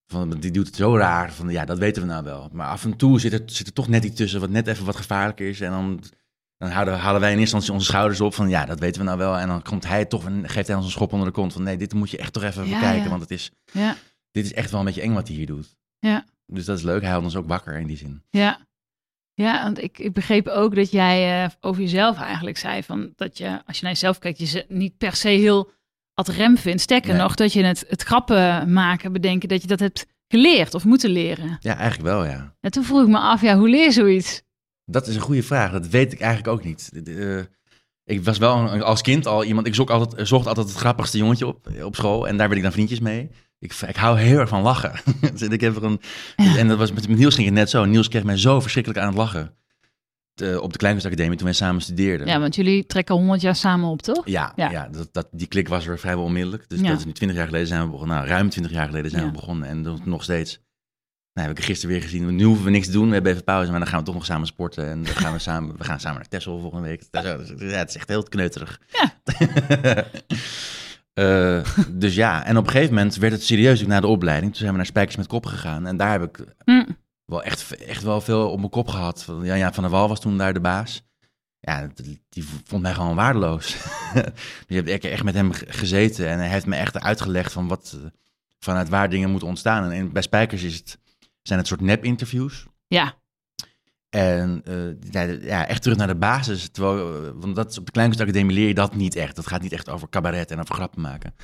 [0.07, 2.49] Van, die doet het zo raar, van ja, dat weten we nou wel.
[2.53, 4.85] Maar af en toe zit er, zit er toch net iets tussen wat net even
[4.85, 5.61] wat gevaarlijker is.
[5.61, 6.03] En dan,
[6.57, 9.07] dan houden, halen wij in eerste instantie onze schouders op van ja, dat weten we
[9.07, 9.39] nou wel.
[9.39, 11.63] En dan komt hij toch en geeft hij ons een schop onder de kont van
[11.63, 13.11] nee, dit moet je echt toch even Ja, bekijken.
[13.11, 13.97] Want het is, Ja,
[14.31, 15.77] dit is echt wel een beetje eng wat hij hier doet.
[15.99, 17.01] ja, Dus dat is leuk.
[17.01, 18.23] Hij houdt ons ook wakker in die zin.
[18.31, 18.71] ja.
[19.35, 23.39] Ja, want ik, ik begreep ook dat jij eh, over jezelf eigenlijk zei van dat
[23.39, 25.71] je, als je naar jezelf kijkt, je ze niet per se heel
[26.15, 26.81] ad rem vindt.
[26.83, 27.21] Sterker Nee.
[27.23, 31.11] nog, dat je het, het grappen maken, bedenken, dat je dat hebt geleerd of moeten
[31.11, 31.57] leren.
[31.61, 32.55] Ja, eigenlijk wel, ja.
[32.61, 34.43] En toen vroeg ik me af, ja, hoe leer je zoiets?
[34.85, 35.73] Dat is een goede vraag.
[35.73, 36.91] Dat weet ik eigenlijk ook niet.
[37.07, 37.39] Eh,
[38.05, 39.67] ik was wel een- als kind al iemand.
[39.67, 42.29] Ik zocht altijd, zocht altijd het grappigste jongetje op, op school.
[42.29, 43.31] En daar werd ik dan vriendjes mee.
[43.63, 44.93] Ik, ik hou heel erg van lachen.
[45.33, 46.01] Dus ik heb er een,
[46.37, 47.85] En dat was met, met Niels ging het net zo.
[47.85, 49.55] Niels kreeg mij zo verschrikkelijk aan het lachen.
[50.35, 52.27] De- op de Kleinkunstacademie toen wij samen studeerden.
[52.27, 54.23] Ja, want jullie trekken al honderd jaar samen op, toch?
[54.27, 54.71] Ja, Ja.
[54.71, 54.89] ja.
[54.89, 56.69] dat, dat, die klik was er vrijwel onmiddellijk.
[56.69, 56.89] Dus Ja.
[56.89, 58.17] dat is nu twintig jaar geleden zijn we begonnen.
[58.17, 59.69] Nou, ruim twintig jaar geleden zijn we begonnen.
[59.69, 60.61] En dat nog steeds.
[61.35, 62.37] Nou, heb ik gisteren weer gezien.
[62.37, 63.07] Nu hoeven we niks te doen.
[63.09, 63.71] We hebben even pauze.
[63.71, 64.91] Maar dan gaan we toch nog samen sporten.
[64.91, 67.03] En dan gaan we samen, we gaan samen naar Texel volgende week.
[67.11, 67.23] Ja,
[67.79, 68.81] het is echt heel kneuterig.
[68.93, 69.13] Ja.
[71.13, 74.51] Eh, dus ja, en op een gegeven moment werd het serieus na de opleiding.
[74.51, 75.87] Toen zijn we naar Spijkers met Kop gegaan.
[75.87, 76.85] En daar heb ik Hm.
[77.25, 79.25] wel echt, echt wel veel op mijn kop gehad.
[79.25, 81.03] Van- Jan ja, van der Wal was toen daar de baas.
[81.61, 81.89] Ja,
[82.29, 83.67] die- vond mij gewoon waardeloos.
[84.15, 84.23] dus
[84.67, 87.69] je hebt echt- echt met hem ge- gezeten en hij heeft me echt uitgelegd van
[87.69, 88.09] wat, eh,
[88.59, 89.91] vanuit waar dingen moeten ontstaan.
[89.91, 90.99] En bij Spijkers is het,
[91.43, 92.67] zijn het soort nep-interviews.
[92.87, 93.15] Ja,
[94.13, 96.69] En eh, ja, echt terug naar de basis.
[96.69, 99.37] Terwijl, eh, want dat is, op de Kleinkunstacademie leer je dat niet echt.
[99.37, 101.35] Dat gaat niet echt over cabaret en over grappen maken.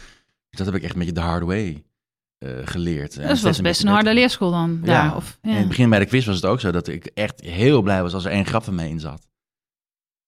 [0.48, 1.84] Dus dat heb ik echt een beetje de hard way
[2.38, 3.16] eh, geleerd.
[3.18, 4.20] En dat was best een harde beter.
[4.20, 4.80] leerschool dan.
[4.82, 4.86] Ja.
[4.86, 5.48] Daar, of, ja.
[5.48, 7.82] En in het begin bij de quiz was het ook zo dat ik echt heel
[7.82, 9.26] blij was als er één grap van mij in zat.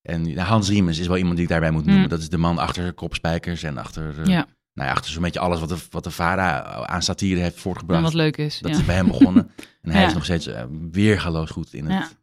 [0.03, 2.01] En nou, Hans Riemens is wel iemand die ik daarbij moet noemen.
[2.01, 2.11] Hmm.
[2.11, 5.61] Dat is de man achter kopspijkers en achter, ja, nou ja, achter zo'n beetje alles
[5.61, 8.03] wat de, wat de VARA aan satire heeft en voortgebracht.
[8.03, 8.59] wat leuk is.
[8.59, 9.51] Dat is bij hem begonnen.
[9.83, 10.49] En hij is nog steeds
[10.91, 12.19] weergaloos goed in het.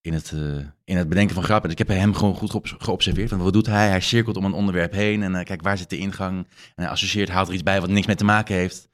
[0.00, 0.40] In, het, eh,
[0.84, 1.70] in het bedenken van grappen.
[1.70, 3.28] Dus ik heb hem gewoon goed geobs- geobserveerd.
[3.28, 3.88] Van, wat doet hij?
[3.88, 5.22] Hij cirkelt om een onderwerp heen.
[5.22, 6.36] En eh, kijk, waar zit de ingang?
[6.74, 8.88] En hij associeert, haalt er iets bij wat niks mee te maken heeft.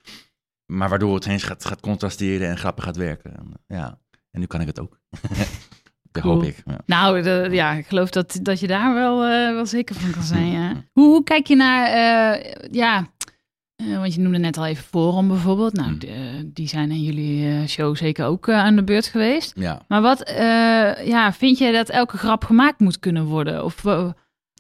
[0.66, 3.36] Maar waardoor het eens gaat, gaat contrasteren en grappen gaat werken.
[3.36, 3.98] En, ja,
[4.30, 4.98] en nu kan ik het ook.
[6.12, 6.34] dat Cool.
[6.34, 6.62] hoop ik.
[6.66, 6.78] Ja.
[6.86, 10.22] Nou, de- ja, ik geloof dat, dat je daar wel, eh, wel zeker van kan
[10.22, 10.46] zijn.
[10.60, 10.72] Ja.
[10.92, 13.06] Hoe, hoe kijk je naar, eh, ja,
[13.76, 15.72] eh, want je noemde net al even Forum bijvoorbeeld.
[15.72, 15.98] Nou, Hmm.
[15.98, 19.52] die, eh, die zijn in jullie eh, show zeker ook aan de beurt geweest.
[19.56, 19.82] ja.
[19.88, 20.32] Maar wat,
[21.04, 23.64] ja, vind je dat elke grap gemaakt moet kunnen worden?
[23.64, 24.14] Of wa-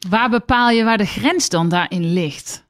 [0.08, 2.64] waar bepaal je waar de grens dan daarin ligt?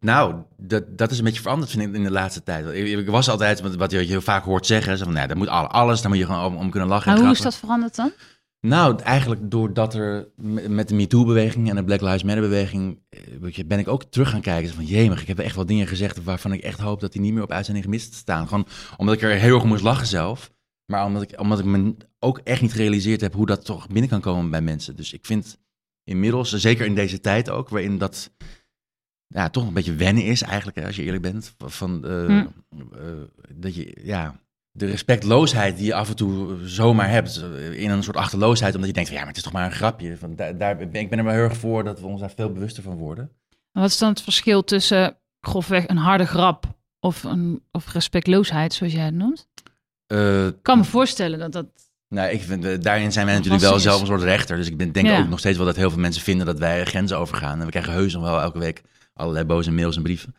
[0.00, 2.66] Nou, dat, dat is een beetje veranderd vind ik in de laatste tijd.
[2.66, 5.36] Ik, ik was altijd, wat, wat je heel vaak hoort zeggen, zo van, nou, dat
[5.36, 7.08] moet al- alles, daar moet je gewoon om, om kunnen lachen.
[7.08, 8.12] Maar en hoe is dat veranderd dan?
[8.66, 13.00] Nou, eigenlijk doordat er me- met de MeToo-beweging en de Black Lives Matter-beweging...
[13.08, 14.74] eh, ben ik ook terug gaan kijken.
[14.74, 17.32] Van, jemig, ik heb echt wel dingen gezegd waarvan ik echt hoop dat die niet
[17.32, 18.48] meer op uitzending gemist staan.
[18.48, 20.52] Gewoon omdat ik er heel erg om moest lachen zelf.
[20.92, 24.10] Maar omdat ik, omdat ik me ook echt niet gerealiseerd heb hoe dat toch binnen
[24.10, 24.96] kan komen bij mensen.
[24.96, 25.58] Dus ik vind
[26.04, 28.30] inmiddels, zeker in deze tijd ook, waarin dat
[29.26, 31.54] ja, toch een beetje wennen is eigenlijk, hè, als je eerlijk bent.
[31.58, 32.46] Van, eh, Hm.
[32.92, 33.00] eh,
[33.54, 34.40] dat je, ja,
[34.76, 38.88] de respectloosheid die je af en toe zomaar hebt, eh, in een soort achterloosheid, omdat
[38.88, 40.16] je denkt van ja, maar het is toch maar een grapje.
[40.16, 42.32] Van, daar, daar, ben- ik ben er wel heel erg voor dat we ons daar
[42.36, 43.30] veel bewuster van worden.
[43.72, 46.64] En Wat is dan het verschil tussen grofweg een harde grap
[47.00, 49.48] of, een, of respectloosheid, zoals jij het noemt?
[50.06, 51.66] Eh, Ik kan me voorstellen dat dat...
[52.08, 53.82] nou, ik vind, eh, daarin zijn wij natuurlijk wel is.
[53.82, 54.56] zelf een soort rechter.
[54.56, 55.18] Dus ik ben, denk Ja.
[55.20, 57.58] ook nog steeds wel dat heel veel mensen vinden dat wij grenzen overgaan.
[57.58, 58.82] En we krijgen heus nog wel elke week
[59.14, 60.34] allerlei boze mails en brieven.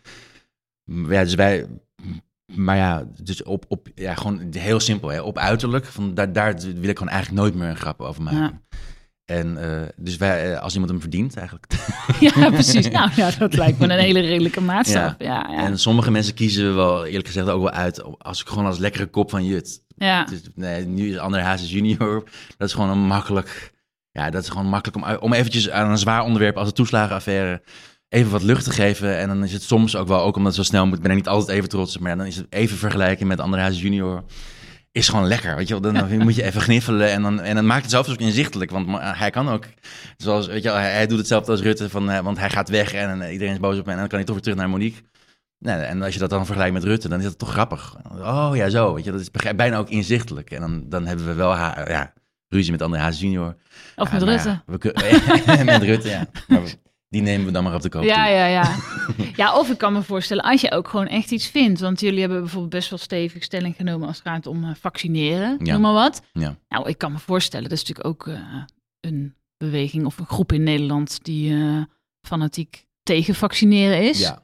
[0.86, 1.68] Ja, dus wij,
[2.54, 6.56] maar ja, dus op, op ja, gewoon heel simpel, hè, op uiterlijk, van daar, daar
[6.56, 8.40] wil ik gewoon eigenlijk nooit meer een grap over maken.
[8.40, 8.78] Ja.
[9.26, 11.66] En eh, dus wij, eh, als iemand hem verdient eigenlijk.
[12.20, 12.90] Ja, precies.
[12.90, 15.16] Nou ja, dat lijkt me een hele redelijke maatstaf.
[15.18, 15.58] Ja, ja.
[15.58, 19.06] En sommige mensen kiezen wel, eerlijk gezegd, ook wel uit als ik gewoon als lekkere
[19.06, 19.84] kop van jut.
[19.96, 20.24] ja.
[20.24, 22.24] Dus, nee, nu is Ander Hazes junior.
[22.58, 23.74] Dat is gewoon een makkelijk.
[24.12, 27.62] Ja, dat is gewoon makkelijk om, om eventjes aan een zwaar onderwerp als de toeslagenaffaire
[28.16, 29.18] even wat lucht te geven.
[29.18, 31.18] En dan is het soms ook wel, ook omdat het zo snel moet, ben ik
[31.18, 31.96] niet altijd even trots.
[31.96, 34.24] op, Maar dan is het even vergelijken met Hazes junior.
[34.92, 35.94] Is gewoon lekker, weet je wel.
[35.94, 38.72] Dan moet je even gniffelen en dan, en dan maakt het zelfs ook inzichtelijk.
[38.72, 39.64] Want maar hij kan ook,
[40.18, 41.90] zoals, weet je wel, hij, hij doet hetzelfde als Rutte.
[41.90, 43.94] Van, eh, want hij gaat weg en eh, iedereen is boos op hem.
[43.94, 45.02] En dan kan hij toch weer terug naar Monique.
[45.60, 47.96] Nee, en als je dat dan vergelijkt met Rutte, dan is dat toch grappig.
[48.12, 50.52] Oh ja, zo, weet je, dat is bijna ook inzichtelijk.
[50.52, 52.14] En dan, dan hebben we wel haar, ja,
[52.48, 53.56] ruzie met André Hazes junior.
[53.96, 54.50] Of met Rutte.
[54.50, 54.94] ja, we kun-
[55.66, 56.26] met Rutte, ja.
[56.48, 58.04] Maar we- die nemen we dan maar op de koop.
[58.04, 58.34] Ja, toe.
[58.34, 58.76] ja, ja.
[59.36, 61.80] ja, of ik kan me voorstellen, als je ook gewoon echt iets vindt.
[61.80, 65.58] Want jullie hebben bijvoorbeeld best wel stevig stelling genomen als het gaat om eh, vaccineren,
[65.66, 65.74] Ja.
[65.74, 66.22] noem maar wat.
[66.34, 66.58] Ja.
[66.70, 68.64] Nou, ik kan me voorstellen, dat is natuurlijk ook eh,
[69.00, 71.82] een beweging of een groep in Nederland die eh,
[72.28, 74.20] fanatiek tegen vaccineren is.
[74.20, 74.44] Ja.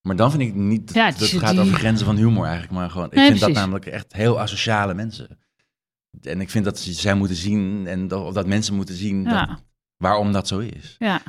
[0.00, 2.16] Maar dan vind ik niet Ja, dat het is het gaat die- over grenzen van
[2.16, 2.72] humor eigenlijk.
[2.72, 5.38] Maar gewoon, ik Nee, vind dat namelijk echt heel asociale mensen.
[6.22, 9.22] En ik vind dat ze- zij moeten zien, en dat, of dat mensen moeten zien
[9.22, 9.46] Ja.
[9.46, 9.62] dat,
[9.96, 10.96] waarom dat zo is.
[10.98, 11.20] Ja,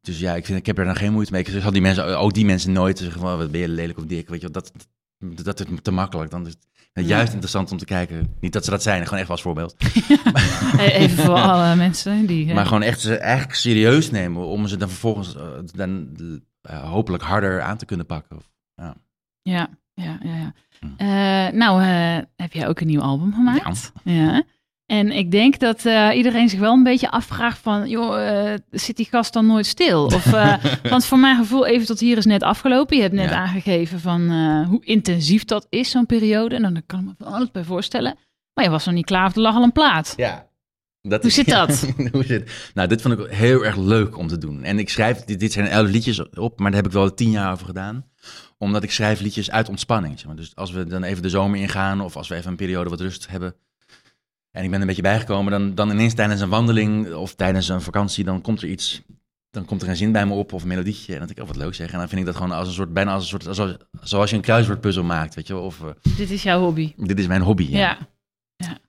[0.00, 1.42] Dus ja, ik, vind, ik heb er dan geen moeite mee.
[1.42, 4.04] Ik zal die mensen, ook die mensen nooit zeggen van, wat ben je lelijk of
[4.04, 4.50] dik, weet je.
[4.50, 4.72] Dat,
[5.18, 6.30] dat, is te makkelijk.
[6.30, 6.52] Dan is
[6.92, 7.10] het Ja.
[7.16, 8.34] juist interessant om te kijken.
[8.40, 9.74] Niet dat ze dat zijn, gewoon echt als voorbeeld.
[10.78, 12.48] Even voor alle mensen die...
[12.48, 16.16] eh, Maar gewoon echt ze eigenlijk serieus nemen om ze dan vervolgens eh, dan,
[16.62, 18.38] eh, hopelijk harder aan te kunnen pakken.
[18.74, 18.96] Ja,
[19.42, 20.18] ja, ja.
[20.22, 20.52] ja.
[20.80, 21.56] Hm.
[21.56, 21.82] Nou,
[22.36, 23.92] heb jij ook een nieuw album gemaakt?
[24.04, 24.42] Ja.
[24.86, 28.96] En ik denk dat eh, iedereen zich wel een beetje afvraagt van, joh, eh, zit
[28.96, 30.04] die gast dan nooit stil?
[30.04, 30.54] Of, eh,
[30.90, 32.96] want voor mijn gevoel, even tot hier is net afgelopen.
[32.96, 33.36] Je hebt net Ja.
[33.36, 34.30] aangegeven van
[34.64, 36.54] hoe intensief dat is, zo'n periode.
[36.54, 38.16] En dan kan ik me van alles bij voorstellen.
[38.54, 40.14] Maar je was nog niet klaar of er lag al een plaat.
[40.16, 40.50] Ja.
[41.02, 41.92] Dat Hoe zit dat?
[42.12, 44.62] Hoe zit, nou, dit vond ik heel erg leuk om te doen.
[44.62, 47.30] En ik schrijf, dit, dit zijn elf liedjes op, maar daar heb ik wel tien
[47.30, 48.04] jaar over gedaan.
[48.58, 50.18] Omdat ik schrijf liedjes uit ontspanning.
[50.18, 50.36] Zeg maar.
[50.36, 53.00] Dus als we dan even de zomer ingaan of als we even een periode wat
[53.00, 53.54] rust hebben.
[54.52, 57.82] En ik ben een beetje bijgekomen, dan, dan ineens tijdens een wandeling of tijdens een
[57.82, 59.02] vakantie, dan komt er iets,
[59.50, 61.12] dan komt er een zin bij me op of een melodietje.
[61.12, 61.92] En dan denk ik, oh wat leuk zeg.
[61.92, 64.30] En dan vind ik dat gewoon als een soort, bijna als een soort, zoals, zoals
[64.30, 65.62] je een kruiswoordpuzzel maakt, weet je wel.
[65.62, 66.92] Of eh, Dit is jouw hobby.
[66.96, 67.68] dit is mijn hobby.
[67.70, 67.98] Ja.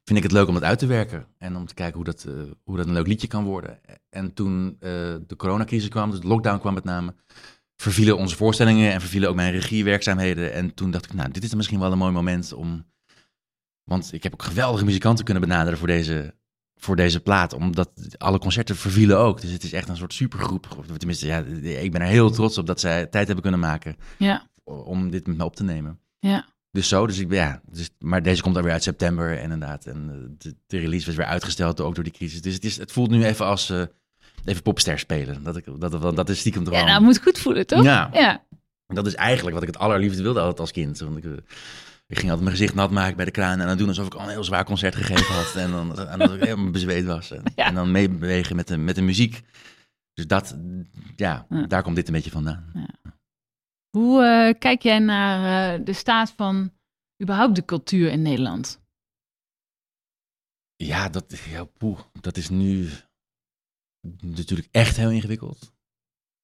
[0.03, 1.25] vind ik het leuk om dat uit te werken.
[1.37, 3.79] En om te kijken hoe dat, eh, hoe dat een leuk liedje kan worden.
[4.09, 4.89] En toen eh,
[5.27, 7.13] de coronacrisis kwam, dus de lockdown kwam met name,
[7.75, 10.53] vervielen onze voorstellingen en vervielen ook mijn regiewerkzaamheden.
[10.53, 12.85] En toen dacht ik, nou, dit is misschien wel een mooi moment om...
[13.83, 16.33] Want ik heb ook geweldige muzikanten kunnen benaderen voor deze,
[16.75, 17.53] voor deze plaat.
[17.53, 19.41] Omdat alle concerten vervielen ook.
[19.41, 20.67] Dus het is echt een soort supergroep.
[20.77, 23.95] Of Tenminste, ja, ik ben er heel trots op dat zij tijd hebben kunnen maken
[24.17, 25.99] Ja, om dit met me op te nemen.
[26.19, 26.51] ja.
[26.71, 29.43] Dus zo, dus ik ben ja, dus, maar deze komt dan weer uit september en
[29.51, 29.85] inderdaad.
[29.85, 32.41] En eh, de, de release was weer uitgesteld, ook door die crisis.
[32.41, 33.81] Dus het, is, het voelt nu even als eh,
[34.45, 35.43] even popster spelen.
[35.43, 37.83] Dat, ik, dat, dat, dat is stiekem toch Ja, wel- nou, moet goed voelen, toch?
[37.83, 38.09] Ja.
[38.13, 38.43] Ja.
[38.87, 40.99] Dat is eigenlijk wat ik het allerliefst wilde altijd als kind.
[40.99, 41.31] Want ik, eh,
[42.13, 44.13] ik ging altijd mijn gezicht nat maken bij de kraan en dan doen alsof ik
[44.13, 45.55] al een heel zwaar concert gegeven had.
[45.55, 47.31] En dan en dat ik helemaal bezweet was.
[47.31, 47.65] En, Ja.
[47.65, 49.41] en dan meebewegen met de, met de muziek.
[50.13, 50.57] Dus dat,
[51.15, 51.65] ja, Ja.
[51.67, 52.71] daar komt dit een beetje vandaan.
[53.97, 56.71] Hoe eh, kijk jij naar eh, de staat van
[57.21, 58.81] überhaupt de cultuur in Nederland?
[60.75, 62.89] Ja, dat, ja, poeh, dat is nu
[64.21, 65.72] natuurlijk echt heel ingewikkeld.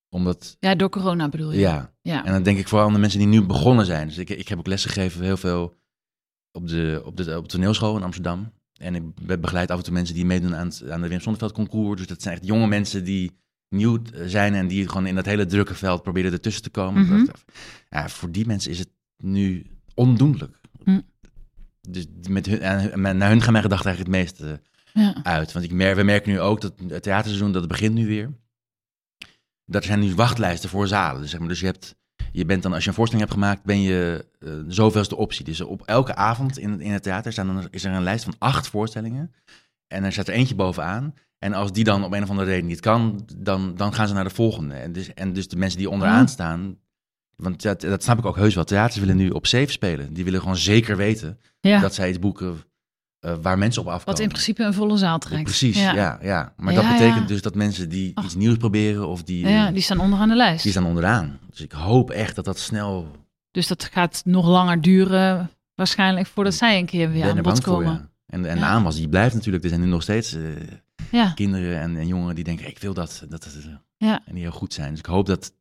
[0.09, 1.59] Omdat, Ja, door corona bedoel je?
[1.59, 2.25] ja, Ja.
[2.25, 4.07] en dan denk ik vooral aan de mensen die nu begonnen zijn.
[4.07, 5.75] Dus ik, ik heb ook lessen gegeven, heel veel
[6.51, 8.51] op de, op de, op de toneelschool in Amsterdam.
[8.73, 11.19] En ik be- begeleid af en toe mensen die meedoen aan, het, aan de Wim
[11.19, 11.97] Sonneveld concours.
[11.97, 13.31] Dus dat zijn echt jonge mensen die
[13.69, 17.05] nieuw eh, zijn en die gewoon in dat hele drukke veld proberen ertussen te komen.
[17.05, 17.25] Mhm.
[17.89, 20.59] Ja, voor die mensen is het nu ondoenlijk.
[20.83, 20.99] Hm.
[21.89, 24.59] Dus met hun, en naar hun gaan mijn gedachten eigenlijk het meest
[24.93, 25.23] Ja.
[25.23, 25.51] uit.
[25.51, 28.29] Want ik mer we merken nu ook dat het theaterseizoen, dat begint nu weer.
[29.71, 31.21] Dat er zijn nu wachtlijsten voor zalen.
[31.21, 31.95] Dus, zeg maar, dus je, hebt,
[32.31, 35.45] je bent dan, als je een voorstelling hebt gemaakt, ben je eh zoveelste optie.
[35.45, 38.35] Dus op elke avond in, in het theater staan dan, is er een lijst van
[38.37, 39.33] acht voorstellingen.
[39.87, 41.13] En er staat er eentje bovenaan.
[41.39, 44.13] En als die dan op een of andere reden niet kan, dan, dan gaan ze
[44.13, 44.73] naar de volgende.
[44.75, 46.29] En dus, en dus de mensen die onderaan Oh.
[46.29, 46.77] staan,
[47.35, 48.63] want dat, dat snap ik ook heus wel.
[48.63, 50.13] Theaters willen nu op safe spelen.
[50.13, 51.79] Die willen gewoon zeker weten Ja.
[51.79, 52.57] dat zij iets boeken
[53.19, 54.13] eh, waar mensen op afkomen.
[54.13, 55.43] Wat in principe een volle zaal trekt.
[55.43, 56.17] Precies, ja.
[56.21, 57.25] ja, Maar Ja, dat betekent ja.
[57.25, 58.23] dus dat mensen die Ach.
[58.23, 60.63] iets nieuws proberen of die, Ja, die staan onderaan de lijst.
[60.63, 61.39] die staan onderaan.
[61.49, 63.11] Dus ik hoop echt dat dat snel
[63.51, 67.63] Dus dat gaat nog langer duren, waarschijnlijk, voordat zij een keer weer ben aan bod
[67.63, 67.73] voor.
[67.73, 67.91] komen.
[67.93, 68.09] Ja.
[68.25, 69.63] En, en de aanwas die blijft natuurlijk.
[69.63, 70.41] Er zijn nu nog steeds eh,
[71.11, 73.25] Ja, kinderen en, en jongeren die denken, ik wil dat.
[73.29, 73.57] dat, dat
[73.97, 74.21] Ja.
[74.25, 74.89] En die heel goed zijn.
[74.89, 75.53] Dus ik hoop dat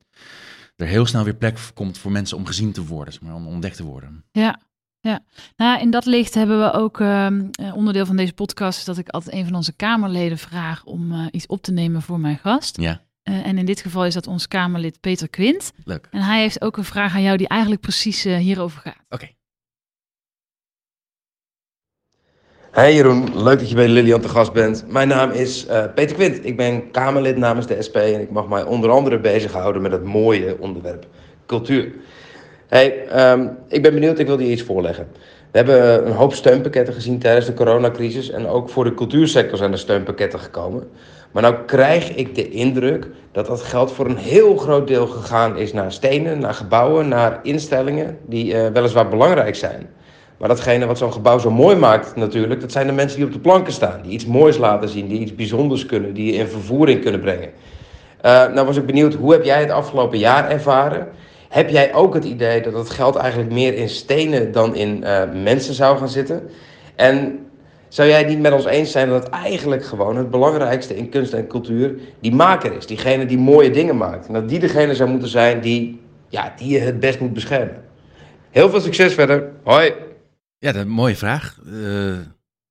[0.76, 3.14] er heel snel weer plek komt voor mensen om gezien te worden.
[3.22, 4.24] Maar om ontdekt te worden.
[4.32, 4.60] ja.
[5.08, 5.20] Ja,
[5.56, 9.08] nou, in dat licht hebben we ook ehm, eh, onderdeel van deze podcast, dat ik
[9.08, 12.80] altijd een van onze Kamerleden vraag om eh, iets op te nemen voor mijn gast.
[12.80, 15.72] Ja, Eh, en in dit geval is dat ons Kamerlid Peter Quint.
[15.84, 16.08] leuk.
[16.10, 19.04] En hij heeft ook een vraag aan jou die eigenlijk precies hierover gaat.
[19.08, 19.28] Oké.
[22.70, 24.84] Hey Jeroen, leuk dat je bij Lilian te gast bent.
[24.88, 26.44] Mijn naam is Peter Quint.
[26.44, 30.04] Ik ben Kamerlid namens de SP en ik mag mij onder andere bezighouden met het
[30.04, 31.06] mooie onderwerp
[31.46, 31.92] cultuur.
[32.68, 35.08] Hey, ehm, ik ben benieuwd, ik wil je iets voorleggen.
[35.50, 39.72] We hebben een hoop steunpakketten gezien tijdens de coronacrisis en ook voor de cultuursector zijn
[39.72, 40.88] er steunpakketten gekomen.
[41.32, 45.56] Maar nou krijg ik de indruk dat dat geld voor een heel groot deel gegaan
[45.56, 49.88] is naar stenen, naar gebouwen, naar instellingen die eh, weliswaar belangrijk zijn.
[50.38, 53.32] Maar datgene wat zo'n gebouw zo mooi maakt natuurlijk, dat zijn de mensen die op
[53.32, 54.00] de planken staan.
[54.02, 57.50] Die iets moois laten zien, die iets bijzonders kunnen, die je in vervoering kunnen brengen.
[58.24, 61.08] Uh, nou was ik benieuwd, hoe heb jij het afgelopen jaar ervaren?
[61.48, 65.22] Heb jij ook het idee dat het geld eigenlijk meer in stenen dan in uh,
[65.42, 66.50] mensen zou gaan zitten?
[66.96, 67.46] En
[67.88, 71.08] zou jij het niet met ons eens zijn dat het eigenlijk gewoon het belangrijkste in
[71.08, 72.86] kunst en cultuur die maker is?
[72.86, 74.26] Diegene die mooie dingen maakt.
[74.26, 77.84] En dat die degene zou moeten zijn die, ja, die je het best moet beschermen.
[78.50, 79.50] Heel veel succes verder.
[79.64, 79.92] Hoi.
[80.58, 81.58] Ja, dat een mooie vraag.
[81.66, 82.16] Uh,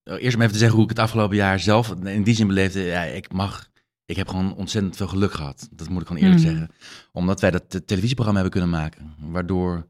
[0.04, 2.82] eerst om even te zeggen hoe ik het afgelopen jaar zelf in die zin beleefde.
[2.82, 3.68] Ja, ik mag
[4.08, 5.70] ik heb gewoon ontzettend veel geluk gehad.
[5.72, 6.50] Dat moet ik gewoon eerlijk mhm.
[6.50, 6.70] zeggen.
[7.12, 9.16] Omdat wij dat televisieprogramma hebben kunnen maken.
[9.20, 9.88] Waardoor,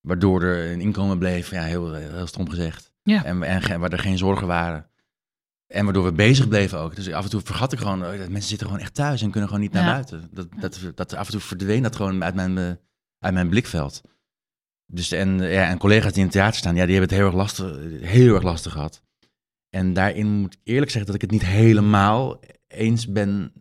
[0.00, 2.92] waardoor er een inkomen bleef, ja, heel, heel stom gezegd.
[3.02, 3.24] Ja.
[3.24, 4.90] En, en waar er geen zorgen waren.
[5.66, 6.96] En waardoor we bezig bleven ook.
[6.96, 9.30] Dus af en toe vergat ik gewoon, oh, dat mensen zitten gewoon echt thuis en
[9.30, 10.28] kunnen gewoon niet naar buiten.
[10.32, 12.58] Dat, dat, dat, af en toe verdween dat gewoon uit mijn,
[13.18, 14.02] uit mijn blikveld.
[14.86, 17.26] Dus en, ja, en collega's die in het theater staan, ja, die hebben het heel
[17.26, 19.02] erg lastig, heel erg lastig gehad.
[19.70, 22.40] En daarin moet ik eerlijk zeggen dat ik het niet helemaal
[22.74, 23.52] eens ben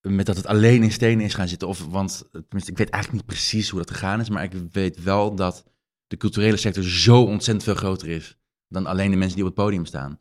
[0.00, 1.68] met dat het alleen in stenen is gaan zitten.
[1.68, 5.02] Of, want tenminste, ik weet eigenlijk niet precies hoe dat gegaan is, maar ik weet
[5.02, 5.64] wel dat
[6.06, 8.38] de culturele sector zo ontzettend veel groter is
[8.68, 10.18] dan alleen de mensen die op het podium staan.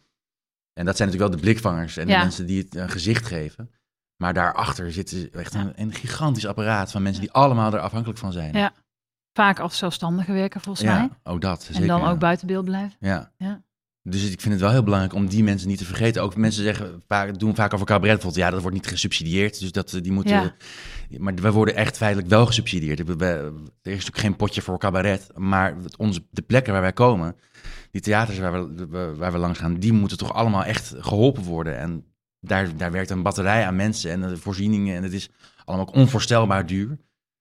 [0.73, 3.71] En dat zijn natuurlijk wel de blikvangers en de mensen die het een gezicht geven.
[4.17, 8.31] Maar daarachter zit echt een, een, gigantisch apparaat van mensen die allemaal er afhankelijk van
[8.31, 8.53] zijn.
[8.53, 8.73] Ja,
[9.33, 11.09] vaak als zelfstandige werken volgens ja, mij.
[11.23, 11.63] ook dat.
[11.63, 12.97] Zeker, en dan ook buiten beeld blijven.
[12.99, 13.31] Ja.
[13.37, 13.63] ja.
[14.03, 16.21] Dus ik vind het wel heel belangrijk om die mensen niet te vergeten.
[16.21, 19.59] Ook mensen zeggen, vaak, doen vaak over cabaret bijvoorbeeld, ja, dat wordt niet gesubsidieerd.
[19.59, 20.55] Dus dat, die moeten,
[21.09, 21.17] ja.
[21.17, 22.99] maar we worden echt feitelijk wel gesubsidieerd.
[22.99, 27.35] er is natuurlijk geen potje voor cabaret, maar onze, de plekken waar wij komen,
[27.91, 31.77] die theaters waar we, waar we langs gaan, die moeten toch allemaal echt geholpen worden.
[31.77, 32.05] En
[32.39, 35.29] daar, daar werkt een batterij aan mensen en de voorzieningen en het is
[35.65, 36.97] allemaal ook onvoorstelbaar duur.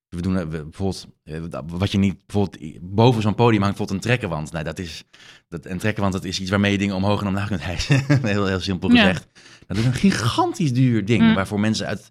[0.09, 4.11] We doen we, bijvoorbeeld, eh, wat je niet, bijvoorbeeld boven zo'n podium hangt bijvoorbeeld een
[4.11, 4.53] trekkenwand.
[4.53, 5.05] Nou, dat is,
[5.49, 8.05] dat, een trekkenwand dat is iets waarmee je dingen omhoog en omlaag kunt hijsen.
[8.23, 9.27] heel, heel simpel gezegd.
[9.67, 11.35] Dat is een gigantisch duur ding mm.
[11.35, 12.09] waarvoor mensen uit,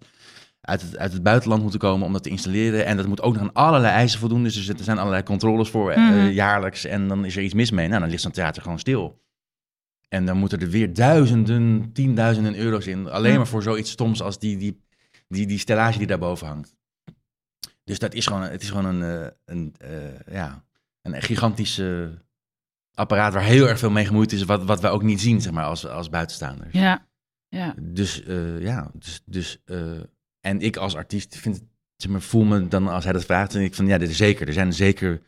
[0.60, 2.86] uit, het, uit het buitenland moeten komen om dat te installeren.
[2.86, 4.42] En dat moet ook nog aan allerlei eisen voldoen.
[4.42, 6.28] Dus er zijn allerlei controles voor eh, mm.
[6.28, 6.84] jaarlijks.
[6.84, 7.88] En dan is er iets mis mee.
[7.88, 9.22] Nou, dan ligt zo'n theater gewoon stil.
[10.08, 13.08] En dan moeten er weer duizenden, tienduizenden euro's in.
[13.08, 13.36] Alleen mm.
[13.36, 14.80] maar voor zoiets stoms als die, die,
[15.28, 16.77] die, die stellage die daarboven hangt.
[17.88, 20.64] Dus dat is gewoon, het is gewoon een, eh, een, uh, ja,
[21.02, 22.10] een gigantische
[22.94, 25.52] apparaat waar heel erg veel mee gemoeid is, wat, wat wij ook niet zien, zeg
[25.52, 26.72] maar, als, als buitenstaanders.
[26.72, 27.06] Ja,
[27.48, 27.74] ja.
[27.80, 29.62] Dus uh, ja, dus, dus
[30.40, 31.64] en ik als artiest vind het,
[31.96, 34.16] zeg maar, voel me dan als hij dat vraagt, en ik van ja, dit is
[34.16, 34.46] zeker.
[34.46, 35.20] Er zijn zeker,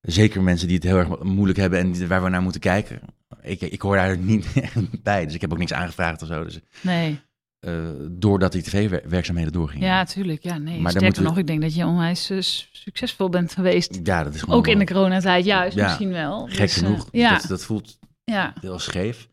[0.00, 3.00] zeker mensen die het heel erg moeilijk hebben en die, waar we naar moeten kijken.
[3.40, 4.46] Ik, ik hoor daar niet
[5.02, 6.44] bij, dus ik heb ook niks aangevraagd of zo.
[6.44, 7.20] Dus, nee.
[7.68, 9.86] Uh, doordat die tv-werkzaamheden doorgingen.
[9.86, 10.42] Ja, tuurlijk.
[10.42, 10.80] Ja, nee.
[10.80, 12.38] Maar Sterker nog, ik denk dat je onwijs uh,
[12.72, 14.00] succesvol bent geweest.
[14.02, 16.46] Ja, dat is gewoon Ook in de coronatijd, juist, ja, misschien wel.
[16.46, 17.08] Gek dus, genoeg.
[17.12, 17.36] Uh, ja.
[17.36, 18.52] Dat, dat, voelt ja.
[18.60, 19.28] heel scheef.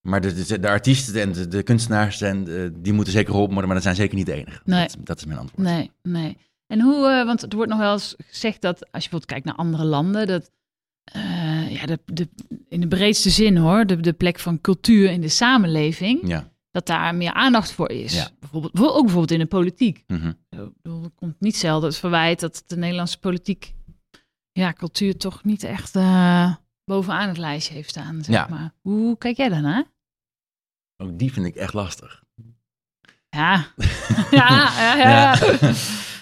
[0.00, 2.44] Maar de, de, de artiesten en de, de kunstenaars, en,
[2.82, 4.60] die moeten zeker geholpen worden, maar dat zijn zeker niet de enige.
[4.64, 4.86] Nee.
[4.86, 5.68] Dat, dat is mijn antwoord.
[5.68, 6.36] Nee, nee.
[6.66, 9.54] En hoe, want er wordt nog wel eens gezegd dat, als je bijvoorbeeld kijkt naar
[9.54, 10.50] andere landen, dat
[11.68, 12.28] ja, de, de,
[12.68, 16.20] in de breedste zin hoor, de, de plek van cultuur in de samenleving...
[16.28, 18.14] Ja dat daar meer aandacht voor is.
[18.14, 18.28] Ja.
[18.40, 20.04] Bijvoorbeeld, ook bijvoorbeeld in de politiek.
[20.06, 23.74] Mm Er komt niet zelden het verwijt dat de Nederlandse politiek
[24.52, 28.24] ja, cultuur toch niet echt uh, bovenaan het lijstje heeft staan.
[28.24, 28.46] Zeg ja.
[28.50, 28.74] maar.
[28.80, 29.84] Hoe kijk jij daarnaar?
[30.96, 32.22] Ook die vind ik echt lastig.
[33.28, 33.66] Ja.
[34.30, 35.38] ja, ja, ja.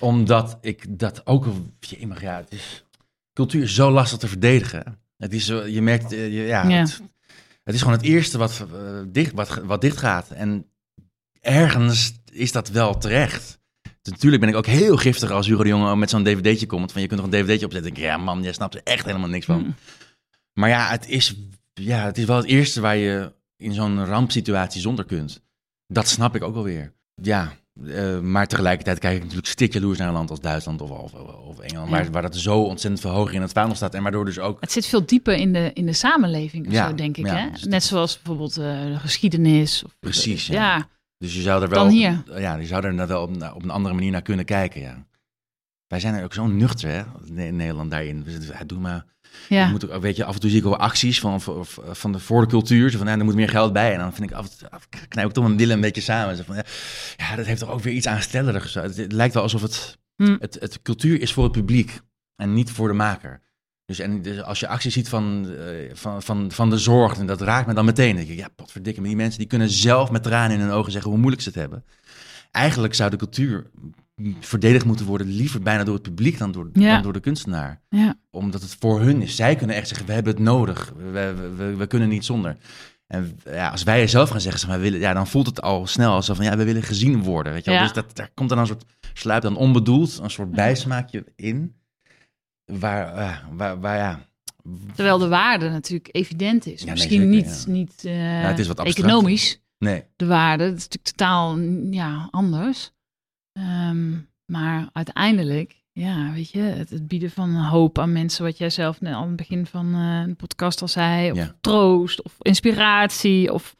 [0.01, 1.47] Omdat ik dat ook,
[1.81, 2.85] je, ja, het is,
[3.33, 4.99] cultuur is zo lastig te verdedigen.
[5.17, 6.79] Het is zo, je merkt, eh, ja, ja.
[6.79, 7.03] Het,
[7.65, 10.31] het is gewoon het eerste wat, uh, dicht, wat, wat dicht gaat.
[10.31, 10.67] En
[11.41, 13.59] ergens is dat wel terecht.
[14.03, 16.93] Natuurlijk ben ik ook heel giftig als Hugo de Jonge met zo'n dvd'tje komt.
[16.93, 17.91] Van je kunt nog een dvd'tje opzetten.
[17.91, 19.63] Ik denk, ja man, jij snapt er echt helemaal niks van.
[19.63, 19.75] Mm.
[20.53, 21.35] Maar ja het, is,
[21.75, 25.43] ja, het is wel het eerste waar je in zo'n rampsituatie zonder kunt.
[25.87, 26.93] Dat snap ik ook wel weer.
[27.15, 30.91] Ja, uh, maar tegelijkertijd kijk ik natuurlijk stik jaloers naar een land als Duitsland of,
[30.91, 31.13] of,
[31.47, 34.25] of Engeland, waar, waar dat zo ontzettend veel hoger in het vaandel staat en waardoor
[34.25, 34.61] dus ook...
[34.61, 37.27] Het zit veel dieper in de, in de samenleving, ja, zo, denk ik.
[37.27, 37.51] Ja, hè?
[37.51, 39.85] Dus Net zoals bijvoorbeeld uh, de geschiedenis.
[39.85, 40.89] Of, Precies, ja.
[41.19, 42.23] Dus je zou er wel, hier.
[42.37, 45.07] ja, je zou er wel op, op, een andere manier naar kunnen kijken, ja.
[45.87, 47.03] Wij zijn er ook zo nuchter, hè,
[47.47, 48.23] in Nederland daarin.
[48.23, 49.05] Dus, doe maar
[49.49, 49.69] ja.
[49.69, 51.41] moet ook, weet je, af en toe zie ik wel acties van,
[51.91, 52.91] van de, voor de cultuur.
[52.91, 53.93] Zo van, ja, er moet meer geld bij.
[53.93, 54.69] En dan vind ik af en toe,
[55.09, 56.37] knijp ik toch mijn billen een beetje samen.
[56.37, 56.57] Zo van,
[57.17, 58.75] ja, dat heeft toch ook weer iets aanstellerigs.
[58.75, 60.37] Het, het lijkt wel alsof het, hm.
[60.39, 62.01] het, het cultuur is voor het publiek
[62.37, 63.43] en niet voor de maker.
[63.87, 67.27] Dus, en dus als je acties ziet van, uh, van, van, van de zorg, en
[67.27, 68.17] dat raakt me dan meteen.
[68.17, 70.93] denk ik, ja, potverdikke, maar die mensen die kunnen zelf met tranen in hun ogen
[70.93, 71.85] zeggen hoe moeilijk ze het hebben.
[72.51, 73.71] Eigenlijk zou de cultuur
[74.41, 76.93] verdedigd moeten worden, liever bijna door het publiek dan door, Ja.
[76.95, 77.81] dan door de kunstenaar.
[77.89, 78.19] Ja.
[78.31, 79.37] Omdat het voor hun is.
[79.37, 80.93] Zij kunnen echt zeggen, we hebben het nodig.
[81.13, 82.57] We, we, we, kunnen niet zonder.
[83.07, 85.63] En ja, als wij zelf gaan zeggen, zeg maar, we willen, ja, dan voelt het
[85.63, 87.53] al snel alsof van, ja, we willen gezien worden.
[87.53, 87.81] Weet je wel?
[87.81, 91.75] Dus dat, daar komt dan een soort, sluipt dan onbedoeld, een soort bijsmaakje in.
[92.65, 94.29] Waar, eh, waar, waar ja,
[94.95, 96.85] Terwijl de waarde natuurlijk evident is.
[96.85, 99.09] Nee, Misschien zeker, niet, niet eh, het is wat abstract.
[99.09, 100.05] economisch, nee.
[100.17, 100.65] de waarde.
[100.65, 101.59] Dat is natuurlijk totaal
[101.91, 102.93] ja, anders.
[103.59, 104.13] Ehm,
[104.47, 109.01] maar uiteindelijk, ja, weet je, het, het bieden van hoop aan mensen, wat jij zelf
[109.01, 111.55] net aan het begin van eh, de podcast al zei, of Ja.
[111.61, 113.77] troost, of inspiratie, of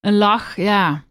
[0.00, 1.04] een lach, ja.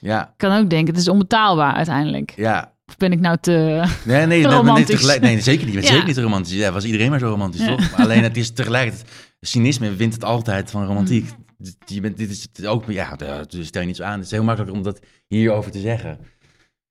[0.00, 2.32] Ja, Ik kan ook denken, het is onbetaalbaar uiteindelijk.
[2.36, 2.72] ja.
[2.86, 3.50] Of ben ik nou te...
[3.50, 4.86] Nee, nee, nee, nee, Romantisch.
[4.86, 5.74] tegelijk- nee, zeker niet.
[5.82, 5.82] Ja.
[5.82, 6.52] Zeker niet romantisch.
[6.52, 7.76] Ja, was iedereen maar zo romantisch, Ja.
[7.76, 7.92] toch?
[8.00, 9.10] Alleen het is tegelijkertijd...
[9.40, 11.24] Cynisme wint het altijd van romantiek.
[11.58, 11.66] Mm.
[11.86, 12.84] Je bent, dit is ook...
[12.90, 14.16] Ja, daar- dus stel je niet zo aan.
[14.16, 16.18] Het is heel makkelijk om dat hierover te zeggen.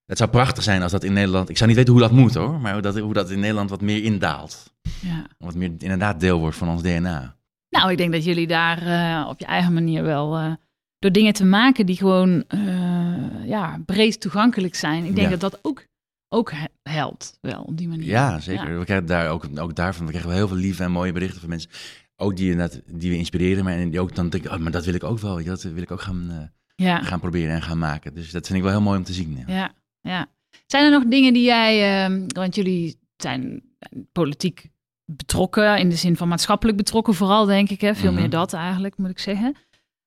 [0.05, 1.49] Het zou prachtig zijn als dat in Nederland...
[1.49, 2.59] Ik zou niet weten hoe dat moet, hoor.
[2.59, 4.73] Maar hoe dat, hoe dat in Nederland wat meer indaalt.
[5.01, 5.25] Ja.
[5.37, 7.35] Wat meer inderdaad deel wordt van ons DNA.
[7.69, 10.37] Nou, ik denk dat jullie daar eh, op je eigen manier wel...
[10.37, 10.51] eh,
[10.99, 15.05] door dingen te maken die gewoon eh, ja, breed toegankelijk zijn.
[15.05, 15.35] Ik denk Ja.
[15.37, 15.85] dat dat ook,
[16.29, 18.05] ook he- helpt wel op die manier.
[18.07, 18.79] Ja, zeker.
[18.79, 20.03] We krijgen daar ook, ook daarvan...
[20.05, 21.69] We krijgen wel heel veel lieve en mooie berichten van mensen.
[22.15, 23.63] Ook die, die we inspireren.
[23.63, 24.51] Maar die ook dan denken...
[24.51, 25.43] Oh, maar dat wil ik ook wel.
[25.43, 26.51] Dat wil ik ook gaan...
[26.75, 28.13] gaan proberen en gaan maken.
[28.13, 29.43] Dus dat vind ik wel heel mooi om te zien.
[29.47, 29.71] Ja.
[30.03, 30.27] Ja.
[30.65, 32.05] Zijn er nog dingen die jij...
[32.05, 33.63] eh, want jullie zijn
[34.11, 34.69] politiek
[35.05, 37.81] betrokken, in de zin van maatschappelijk betrokken vooral, denk ik.
[37.81, 37.95] Hè?
[37.95, 38.19] Veel Mhm.
[38.21, 39.55] meer dat eigenlijk, moet ik zeggen.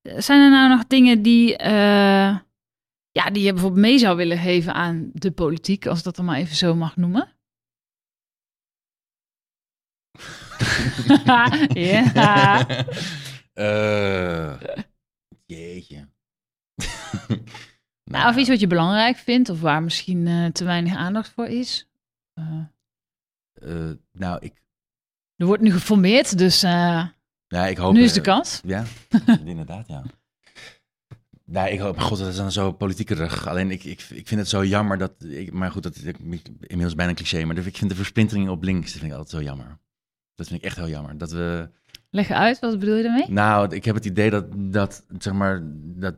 [0.02, 2.38] Eh, Zijn er nou nog dingen die, eh,
[3.10, 6.24] ja, die je bijvoorbeeld mee zou willen geven aan de politiek, als ik dat dan
[6.24, 7.28] maar even zo mag noemen?
[11.74, 12.66] ja.
[13.52, 14.60] Eh,
[15.46, 16.08] jeetje.
[18.10, 21.46] Nou, of iets wat je belangrijk vindt, of waar misschien eh, te weinig aandacht voor
[21.46, 21.88] is.
[22.34, 22.60] Eh,
[23.52, 24.62] eh, nou, ik,
[25.36, 27.12] er wordt nu geformeerd, dus ja,
[27.48, 27.92] ik hoop...
[27.92, 28.60] nu is de kans.
[28.64, 28.84] Ja,
[29.44, 30.02] inderdaad, ja.
[31.44, 33.48] Nou, ik hoop, god, dat is dan zo politiekerig.
[33.48, 36.02] Alleen ik, ik, ik vind het zo jammer dat, ik, maar goed, dat is
[36.60, 39.42] inmiddels bijna een cliché, maar ik vind de versplintering op links, dat vind ik altijd
[39.42, 39.78] zo jammer.
[40.34, 41.18] Dat vind ik echt heel jammer.
[41.18, 41.70] Dat we,
[42.16, 43.28] Leg uit, wat bedoel je daarmee?
[43.28, 46.14] Nou, ik heb het idee dat, dat zeg maar, dat,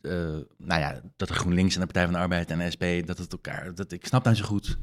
[0.00, 0.12] eh,
[0.56, 3.18] nou ja, dat de GroenLinks en de Partij van de Arbeid en de SP, dat
[3.18, 4.78] het elkaar, dat, ik snap nou zo goed,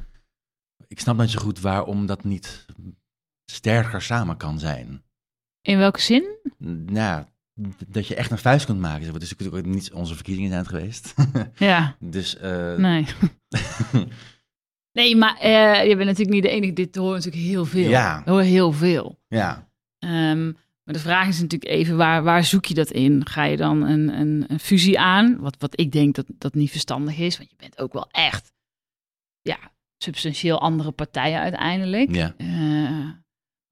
[0.88, 2.66] ik snap nou zo goed waarom dat niet
[3.52, 5.04] sterker samen kan zijn.
[5.62, 6.38] In welke zin?
[6.86, 7.26] Nou,
[7.88, 9.14] dat je echt een vuist kunt maken.
[9.14, 11.14] Het is natuurlijk ook niet onze verkiezingen zijn geweest.
[11.56, 13.06] Ja, dus, eh, nee.
[14.92, 16.74] Nee, maar eh, je bent natuurlijk niet de enige.
[16.74, 17.90] Dit hoor natuurlijk heel veel.
[17.90, 18.22] Ja.
[18.26, 19.20] Hoor heel veel.
[19.28, 19.67] ja,
[20.00, 20.46] Ehm,
[20.84, 23.28] maar de vraag is natuurlijk even, waar, waar zoek je dat in?
[23.28, 25.38] Ga je dan een, een, een fusie aan?
[25.40, 27.38] Wat, wat ik denk dat dat niet verstandig is.
[27.38, 28.52] Want je bent ook wel echt,
[29.42, 29.58] ja,
[29.98, 32.16] substantieel andere partijen uiteindelijk.
[32.16, 33.10] ja, Eh,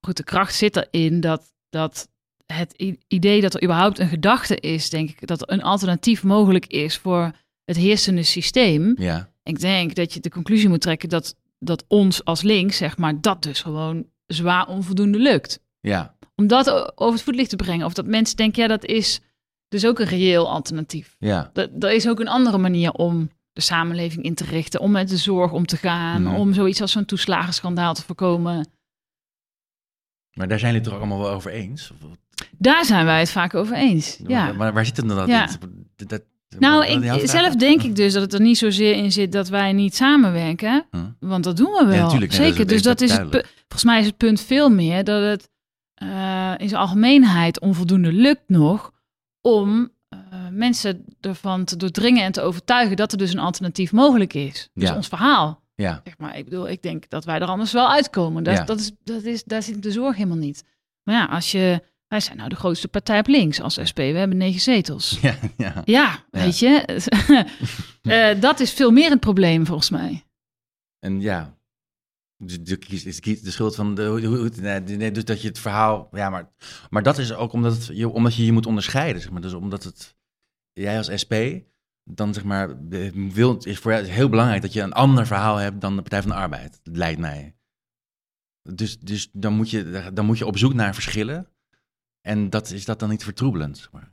[0.05, 2.09] goed, de kracht zit erin dat, dat
[2.45, 6.65] het idee dat er überhaupt een gedachte is, denk ik, dat er een alternatief mogelijk
[6.65, 7.31] is voor
[7.63, 8.93] het heersende systeem.
[8.97, 12.97] ja, Ik denk dat je de conclusie moet trekken dat, dat ons als links, zeg
[12.97, 15.59] maar, dat dus gewoon zwaar onvoldoende lukt.
[15.87, 17.85] Ja, Om dat over het voetlicht te brengen.
[17.85, 19.19] Of dat mensen denken, ja, dat is
[19.67, 21.15] dus ook een reëel alternatief.
[21.19, 24.91] ja, Dat, dat is ook een andere manier om de samenleving in te richten, om
[24.91, 26.35] met de zorg om te gaan, Mhm.
[26.35, 28.67] om zoiets als zo'n toeslagenschandaal te voorkomen.
[30.33, 31.91] Maar daar zijn jullie het toch allemaal wel over eens?
[32.57, 34.19] Daar zijn wij het vaak over eens.
[34.27, 34.53] Ja.
[34.53, 35.45] Maar waar zit het dan dat Ja.
[35.95, 36.23] Dat, dat,
[36.59, 39.73] Nou, ik, zelf denk ik dus dat het er niet zozeer in zit dat wij
[39.73, 40.85] niet samenwerken.
[40.91, 41.01] Huh?
[41.19, 41.95] Want dat doen we wel.
[41.95, 42.31] Ja, natuurlijk.
[42.31, 42.57] Nee, Zeker.
[42.57, 43.29] dat dus dat is het
[43.67, 45.49] volgens mij is het punt veel meer dat het
[45.95, 48.91] eh, in zijn algemeenheid onvoldoende lukt nog
[49.41, 50.19] om eh,
[50.51, 54.69] mensen ervan te doordringen en te overtuigen dat er dus een alternatief mogelijk is.
[54.73, 54.95] Dus Ja.
[54.95, 55.63] ons verhaal.
[55.75, 58.43] Ja, Zeg maar, ik bedoel, ik denk dat wij er anders wel uitkomen.
[58.43, 58.63] Dat, Ja.
[58.63, 60.63] dat is, dat is, daar zit de zorg helemaal niet.
[61.03, 63.97] Maar ja, als je, wij zijn nou de grootste partij op links als SP.
[63.97, 65.19] We hebben negen zetels.
[65.21, 65.81] ja, ja.
[65.85, 66.83] Ja, weet je.
[68.01, 70.23] Eh, dat is veel meer het probleem volgens mij.
[70.99, 71.54] En ja,
[72.37, 76.49] is de, schuld van de, nee, dus dat je het verhaal, ja, maar,
[76.89, 79.41] maar dat is ook omdat, je, omdat je je moet onderscheiden, zeg maar.
[79.41, 80.15] Dus omdat het,
[80.73, 81.33] jij als SP,
[82.03, 85.81] dan zeg maar, wil, is voor jou heel belangrijk dat je een ander verhaal hebt
[85.81, 87.55] dan de Partij van de Arbeid, lijkt mij.
[88.61, 91.47] Dus, dus dan, moet je, dan moet je op zoek naar verschillen.
[92.21, 93.77] En dat is dat dan niet vertroebelend.
[93.77, 94.11] zeg maar.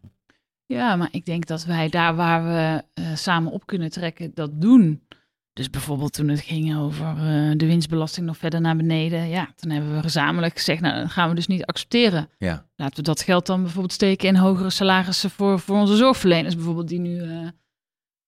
[0.67, 4.61] Ja, maar ik denk dat wij daar waar we eh, samen op kunnen trekken, dat
[4.61, 5.03] doen.
[5.53, 9.29] Dus bijvoorbeeld toen het ging over eh, de winstbelasting nog verder naar beneden.
[9.29, 12.29] Ja, toen hebben we gezamenlijk gezegd, nou, dat gaan we dus niet accepteren.
[12.39, 16.55] Ja, Laten we dat geld dan bijvoorbeeld steken in hogere salarissen voor, voor onze zorgverleners
[16.55, 17.49] bijvoorbeeld, die nu eh,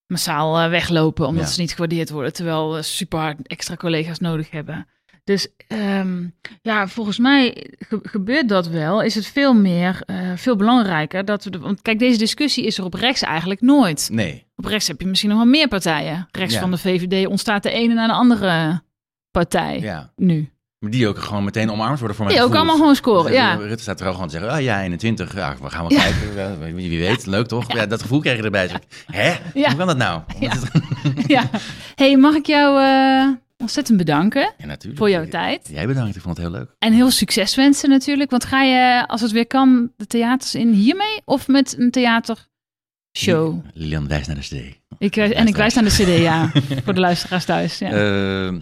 [0.06, 1.50] massaal eh, weglopen omdat Ja.
[1.50, 4.86] ze niet gewaardeerd worden, terwijl we super hard extra collega's nodig hebben.
[5.24, 6.24] Dus ehm,
[6.62, 9.02] ja, volgens mij ge- gebeurt dat wel.
[9.02, 11.50] Is het veel meer, eh, veel belangrijker dat we.
[11.50, 14.08] De, want kijk, deze discussie is er op rechts eigenlijk nooit.
[14.12, 16.28] Nee, Op rechts heb je misschien nog wel meer partijen.
[16.30, 16.60] Rechts Ja.
[16.60, 18.82] van de VVD ontstaat de ene na de andere
[19.30, 20.12] partij ja.
[20.16, 20.48] nu.
[20.78, 23.34] Maar die ook gewoon meteen omarmd worden voor mijn Die ook allemaal gewoon scoren, Dus,
[23.34, 23.52] ja.
[23.52, 25.92] eh, Rutte staat er al gewoon te zeggen, ah ja, 21, ja, we gaan wel
[25.98, 26.02] Ja.
[26.02, 26.34] kijken.
[26.36, 27.72] Ja, wie, wie weet, leuk toch?
[27.72, 27.86] Ja.
[27.86, 28.64] dat gevoel krijg je erbij.
[28.64, 29.28] Ik, Hè?
[29.54, 29.68] Ja.
[29.68, 30.20] Hoe kan dat nou?
[30.40, 30.52] Ja.
[31.26, 31.50] ja.
[31.94, 35.68] hey, mag ik jou eh, ontzettend bedanken Ja, voor jouw tijd?
[35.72, 36.74] Jij bedankt, ik vond het heel leuk.
[36.78, 38.30] En heel succes wensen natuurlijk.
[38.30, 41.20] Want ga je, als het weer kan, de theaters in hiermee?
[41.24, 43.64] Of met een theatershow?
[43.72, 44.82] Lilian wijst naar de CD.
[44.98, 46.50] Ik, en ik wijs naar de cd, ja.
[46.84, 47.78] voor de luisteraars thuis.
[47.78, 47.90] Ja.
[47.90, 48.60] Ehm,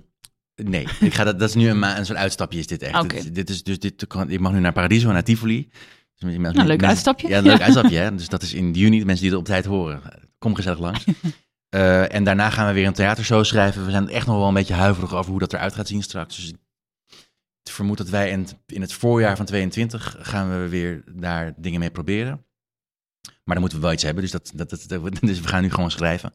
[0.54, 3.10] nee, ik ga dat, dat is nu een, een soort uitstapje is dit echt.
[3.10, 5.68] Dit, dit is dus dit, ik mag nu naar Paradiso, naar Tivoli.
[6.18, 7.28] Dus met- Nou, leuk uitstapje.
[7.28, 7.64] Ja, een leuk Ja.
[7.64, 7.96] uitstapje.
[7.98, 8.14] Hè?
[8.14, 10.00] Dus dat is in juni, de mensen die het op tijd horen.
[10.38, 11.04] Kom gezellig langs.
[11.72, 13.84] Eh, en daarna gaan we weer een theatershow schrijven.
[13.84, 16.36] We zijn echt nog wel een beetje huiverig over hoe dat eruit gaat zien straks.
[16.36, 16.56] Dus ik
[17.70, 21.80] vermoed dat wij in het, in het voorjaar van 22 gaan we weer daar dingen
[21.80, 22.46] mee proberen.
[23.44, 25.62] Maar dan moeten we wel iets hebben, dus, dat, dat, dat, dat- dus we gaan
[25.62, 26.32] nu gewoon schrijven.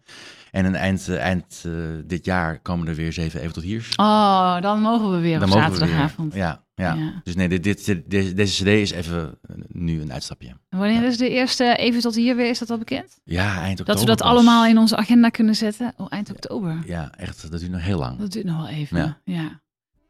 [0.51, 1.71] En aan eind, eh, eind eh,
[2.05, 3.87] dit jaar komen er weer zeven even tot hier.
[3.95, 6.33] Oh, dan mogen we weer dan op we zaterdagavond.
[6.33, 6.41] weer.
[6.43, 6.93] Ja, ja.
[6.93, 7.21] Ja.
[7.23, 10.57] Dus nee, dit, dit, dit- deze, deze cd is even eh, nu een uitstapje.
[10.69, 12.49] Wanneer is de eerste even tot hier weer?
[12.49, 13.19] Is dat al bekend?
[13.23, 13.85] Ja, eind oktober.
[13.85, 14.27] Dat we dat pas.
[14.27, 15.93] allemaal in onze agenda kunnen zetten?
[15.97, 16.83] Oh, eind oktober.
[16.85, 18.19] Ja, echt, dat duurt nog heel lang.
[18.19, 18.97] Dat duurt nog wel even.
[18.97, 19.17] Ja.
[19.23, 19.61] Ja.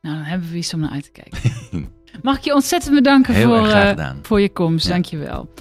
[0.02, 1.52] Nou, dan hebben we iets om naar uit te kijken.
[2.22, 4.88] Mag ik je ontzettend bedanken Heel voor, eh, voor je komst.
[4.88, 5.54] Dank je wel.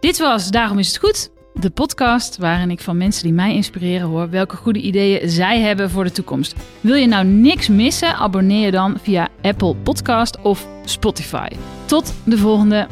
[0.00, 1.30] Dit was Daarom is het goed.
[1.60, 5.90] De podcast waarin ik van mensen die mij inspireren hoor welke goede ideeën zij hebben
[5.90, 6.54] voor de toekomst.
[6.80, 8.14] Wil je nou niks missen?
[8.14, 11.48] Abonneer je dan via Apple Podcast of Spotify.
[11.84, 12.86] Tot de volgende.